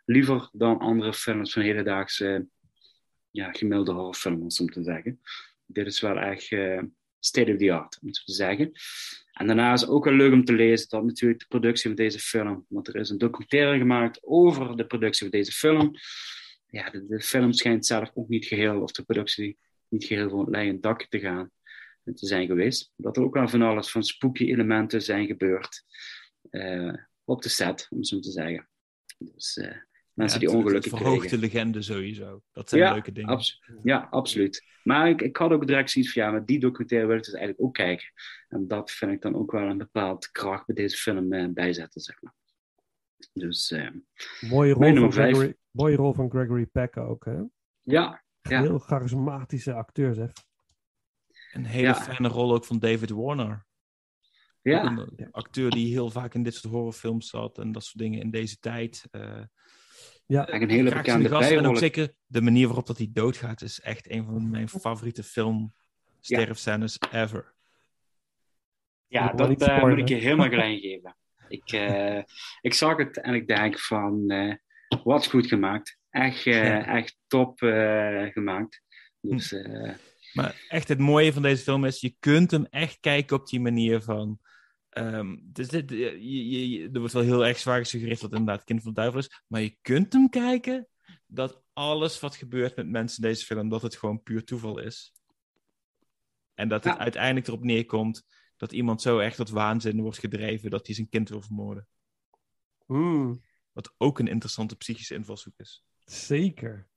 [0.06, 2.48] liever dan andere films van hedendaagse
[3.36, 5.22] ja, gemiddelde horrorfilms, om te zeggen.
[5.66, 6.48] Dit is wel echt
[7.20, 8.72] state of the art, om te zeggen.
[9.32, 12.20] En daarna is ook wel leuk om te lezen dat natuurlijk de productie van deze
[12.20, 15.92] film, want er is een documentaire gemaakt over de productie van deze film.
[16.68, 19.58] ja, de, film schijnt zelf ook niet geheel, of de productie
[19.88, 21.52] niet geheel van het leien dakje te gaan
[22.14, 22.92] te zijn geweest.
[22.96, 25.84] Dat er ook wel van alles van spooky elementen zijn gebeurd
[26.50, 28.70] eh, op de set, om zo te zeggen.
[29.18, 29.78] Dus eh,
[30.16, 31.30] mensen Ja, die ongelukken kregen.
[31.30, 32.42] de legende sowieso.
[32.52, 33.40] Dat zijn Ja, leuke dingen.
[33.84, 34.64] ja, absoluut.
[34.84, 37.34] Maar ik, ik had ook direct zoiets van, ja, maar die documentaire wil ik dus
[37.34, 38.06] eigenlijk ook kijken.
[38.48, 42.02] En dat vind ik dan ook wel een bepaald kracht bij deze film eh, bijzetten,
[42.02, 42.34] zeg maar.
[43.34, 43.90] Dus eh,
[44.50, 45.36] Mooie rol, van vijf.
[45.36, 47.38] Gregory, mooie rol van Gregory Peck ook, hè?
[47.82, 50.32] ja, ja, Heel charismatische acteur, zeg.
[51.54, 51.96] Een hele Ja.
[51.96, 53.66] fijne rol ook van David Warner.
[54.62, 58.22] ja, een acteur die heel vaak in dit soort horrorfilms zat en dat soort dingen
[58.22, 59.08] in deze tijd.
[59.12, 59.42] eh
[60.28, 61.52] Ja, eigenlijk een hele graag bekende gast.
[61.52, 65.24] En ook zeker de manier waarop dat hij doodgaat is echt een van mijn favoriete
[65.24, 65.74] film
[66.20, 67.54] sterfscènes ever.
[69.08, 71.16] Ja, dat eh, moet ik je helemaal gelijk geven.
[71.48, 72.22] Ik, eh,
[72.62, 74.54] ik zag het en ik denk van, eh,
[75.04, 75.98] wat goed gemaakt.
[76.10, 76.86] Echt, Ja.
[76.86, 78.82] echt top eh, gemaakt.
[79.22, 79.94] Dus eh,
[80.34, 83.60] Maar echt het mooie van deze film is, je kunt hem echt kijken op die
[83.60, 84.40] manier van...
[84.96, 88.40] ehm, dus dit, je, je, je- er wordt wel heel erg zwaar gesuggereerd dat het
[88.40, 89.42] inderdaad kind van de duivel is.
[89.48, 90.88] Maar je kunt hem kijken
[91.28, 95.14] dat alles wat gebeurt met mensen in deze film, dat het gewoon puur toeval is.
[96.54, 97.00] En dat het Ja.
[97.00, 98.24] uiteindelijk erop neerkomt
[98.58, 101.88] dat iemand zo echt tot waanzin wordt gedreven dat hij zijn kind wil vermoorden.
[102.88, 105.84] Mm, Wat ook een interessante psychische invalshoek is.
[106.06, 106.88] zeker.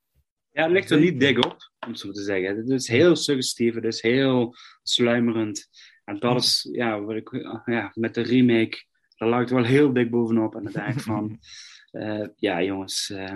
[0.51, 2.57] ja, het ligt er niet dik op, om zo te zeggen.
[2.57, 5.69] Het is heel suggestief, het is heel sluimerend.
[6.09, 7.29] En dat is, ja, wat ik,
[7.65, 8.83] ja met de remake,
[9.17, 10.55] daar lag wel heel dik bovenop.
[10.55, 11.39] En dan denk ik van,
[11.91, 13.35] eh, ja jongens, eh,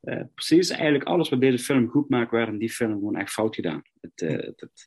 [0.00, 3.32] eh, precies eigenlijk alles wat deze film goed maakt, werd in die film gewoon echt
[3.32, 3.82] fout gedaan.
[4.00, 4.84] Het, eh, het, het-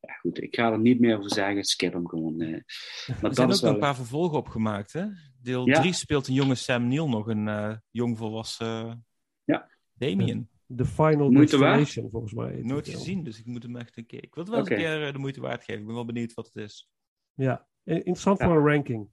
[0.00, 2.40] ja goed, ik ga er niet meer over zeggen, skip hem gewoon.
[2.40, 2.48] eh.
[2.50, 2.60] maar
[3.06, 3.72] Er dat zijn is ook wel...
[3.72, 5.04] een paar vervolgen opgemaakt, hè?
[5.42, 5.80] Deel Ja.
[5.80, 9.06] 3 speelt een jonge Sam Neill nog een eh, jong volwassen
[9.44, 9.70] Ja.
[9.92, 10.49] Damien.
[10.76, 11.78] The Final Moeite waard?
[11.78, 12.52] Destination, volgens mij.
[12.54, 14.22] die Nooit gezien, dus ik moet hem echt een keer...
[14.22, 14.78] Ik wil het wel eens Oké.
[14.80, 15.80] een keer eh, de moeite waard geven.
[15.80, 16.90] Ik ben wel benieuwd wat het is.
[17.34, 18.46] Ja, interessant Ja.
[18.46, 19.08] voor een ranking.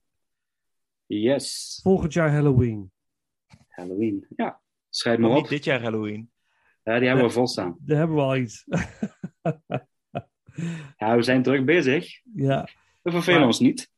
[1.05, 2.91] Yes, Volgend jaar Halloween.
[3.67, 4.25] Halloween.
[4.35, 5.51] Ja, schrijf Maar maar niet op.
[5.51, 6.31] dit jaar Halloween.
[6.83, 7.77] Ja, die hebben we volstaan.
[7.79, 8.63] Daar hebben we al iets.
[10.97, 12.21] Ja, we zijn druk bezig.
[12.35, 12.67] ja,
[13.01, 13.91] We vervelen Maar- ons niet.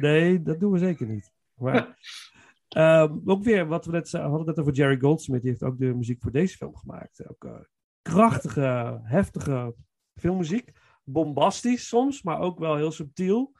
[0.00, 1.32] nee, dat doen we zeker niet.
[1.54, 1.98] Maar
[2.74, 5.40] ehm, ook weer, wat we net ze- hadden net over Jerry Goldsmith.
[5.42, 7.28] Die heeft ook de muziek voor deze film gemaakt.
[7.28, 7.54] Ook eh,
[8.02, 9.74] krachtige, heftige
[10.14, 10.72] filmmuziek.
[11.04, 13.52] Bombastisch soms, maar ook wel heel subtiel.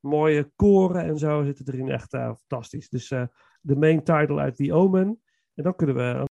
[0.00, 1.88] Mooie koren en zo zitten erin.
[1.88, 2.88] Echt eh, fantastisch.
[2.88, 3.26] Dus eh,
[3.60, 5.22] de main title uit The Omen.
[5.54, 6.27] En dan kunnen we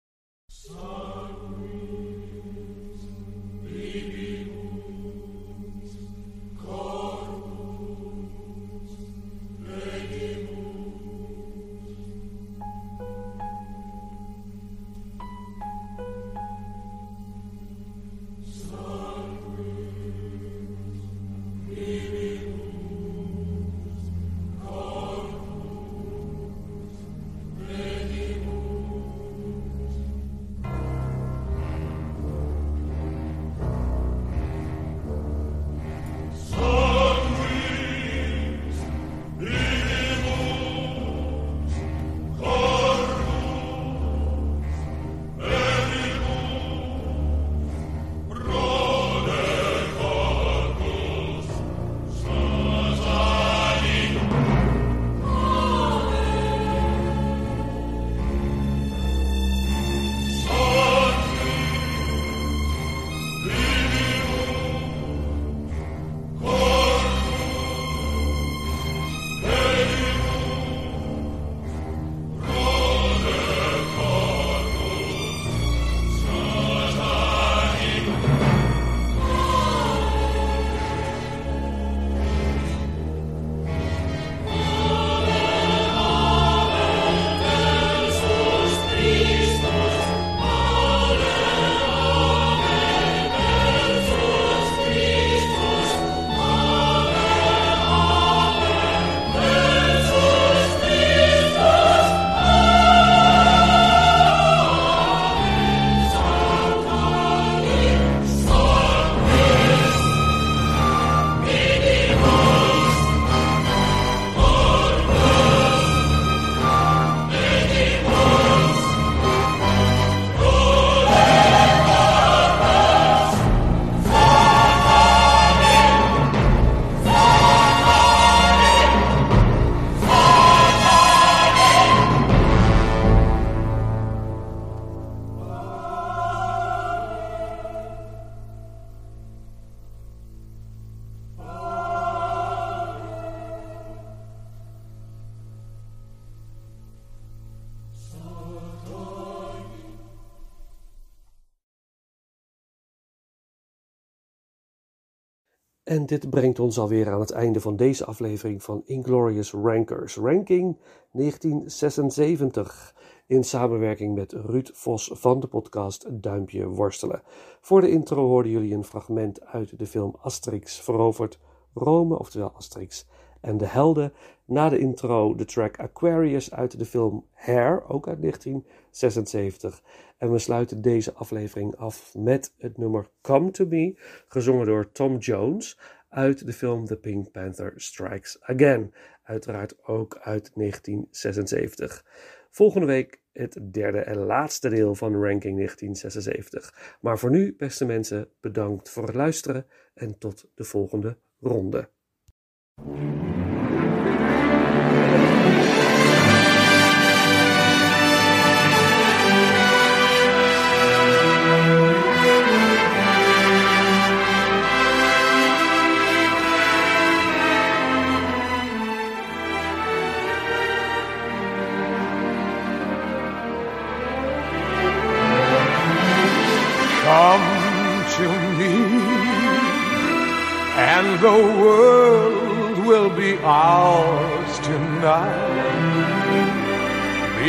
[155.94, 160.78] En dit brengt ons alweer aan het einde van deze aflevering van Inglorious Rankers, ranking
[161.12, 162.94] 1976,
[163.26, 167.22] in samenwerking met Ruud Vos van de podcast Duimpje Worstelen.
[167.60, 171.38] Voor de intro hoorden jullie een fragment uit de film Asterix verovert
[171.74, 173.06] Rome, oftewel Asterix
[173.40, 174.12] en de helden.
[174.46, 179.82] Na de intro de track Aquarius uit de film Hair, ook uit 1976.
[180.18, 183.98] En we sluiten deze aflevering af met het nummer Come to Me,
[184.28, 190.50] gezongen door Tom Jones uit de film The Pink Panther Strikes Again, uiteraard ook uit
[190.54, 192.04] 1976.
[192.50, 196.96] Volgende week het derde en laatste deel van Ranking 1976.
[197.00, 201.88] Maar voor nu, beste mensen, bedankt voor het luisteren en tot de volgende ronde.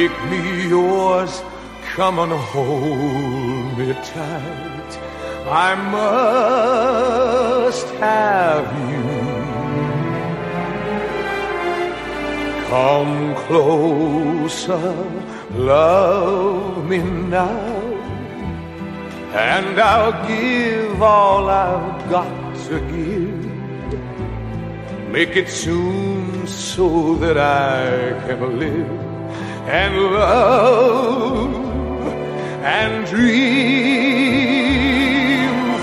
[0.06, 1.34] Make me yours,
[1.96, 4.92] come and hold me tight.
[5.48, 9.06] I must have you.
[12.70, 13.18] Come
[13.48, 14.94] closer,
[15.56, 17.82] love me now.
[19.34, 23.50] And I'll give all I've got to give.
[25.10, 29.05] Make it soon so that I can live
[29.68, 31.56] and love
[32.64, 33.56] and dream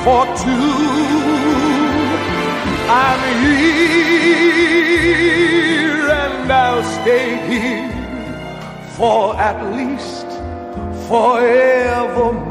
[0.04, 1.02] for two.
[2.88, 4.40] I'm here
[6.10, 7.90] and I'll stay here
[8.96, 10.26] for at least
[11.08, 12.42] forevermore.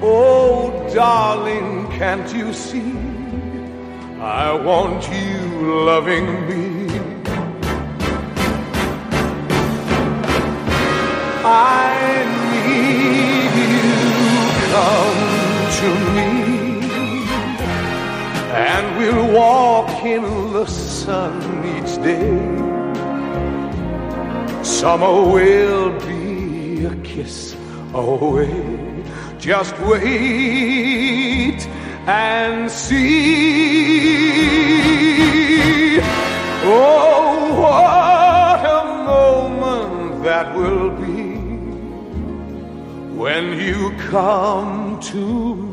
[0.00, 2.92] Oh, darling, can't you see?
[4.20, 6.81] I want you loving me.
[11.54, 13.92] I need you,
[14.72, 15.22] come
[15.78, 16.30] to me.
[18.70, 20.22] And we'll walk in
[20.52, 21.34] the sun
[21.74, 22.36] each day.
[24.62, 27.56] Summer will be a kiss
[27.92, 28.54] away.
[29.38, 31.60] Just wait
[32.06, 33.12] and see.
[36.64, 41.11] Oh, what a moment that will be
[43.22, 45.71] when you come to me.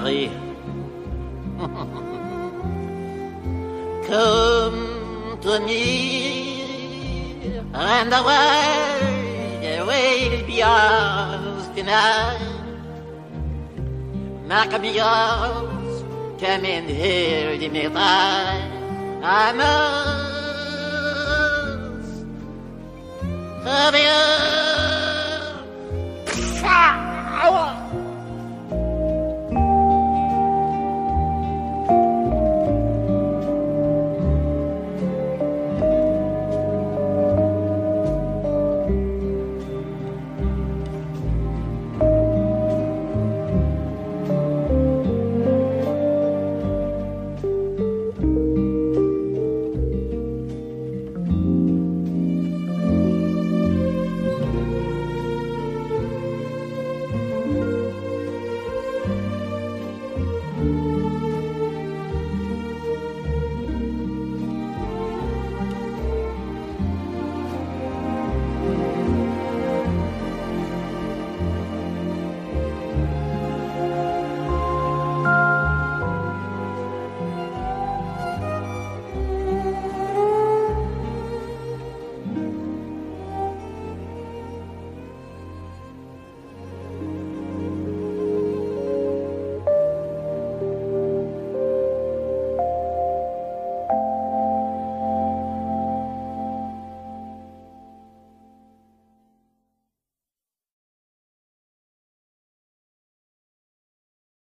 [0.00, 0.30] Ah, chérie.
[4.08, 6.62] Come to me,
[7.74, 12.40] and the world will be yours tonight.
[14.48, 16.04] Make me yours,
[16.40, 18.70] come and hold me tight.
[19.22, 19.99] I must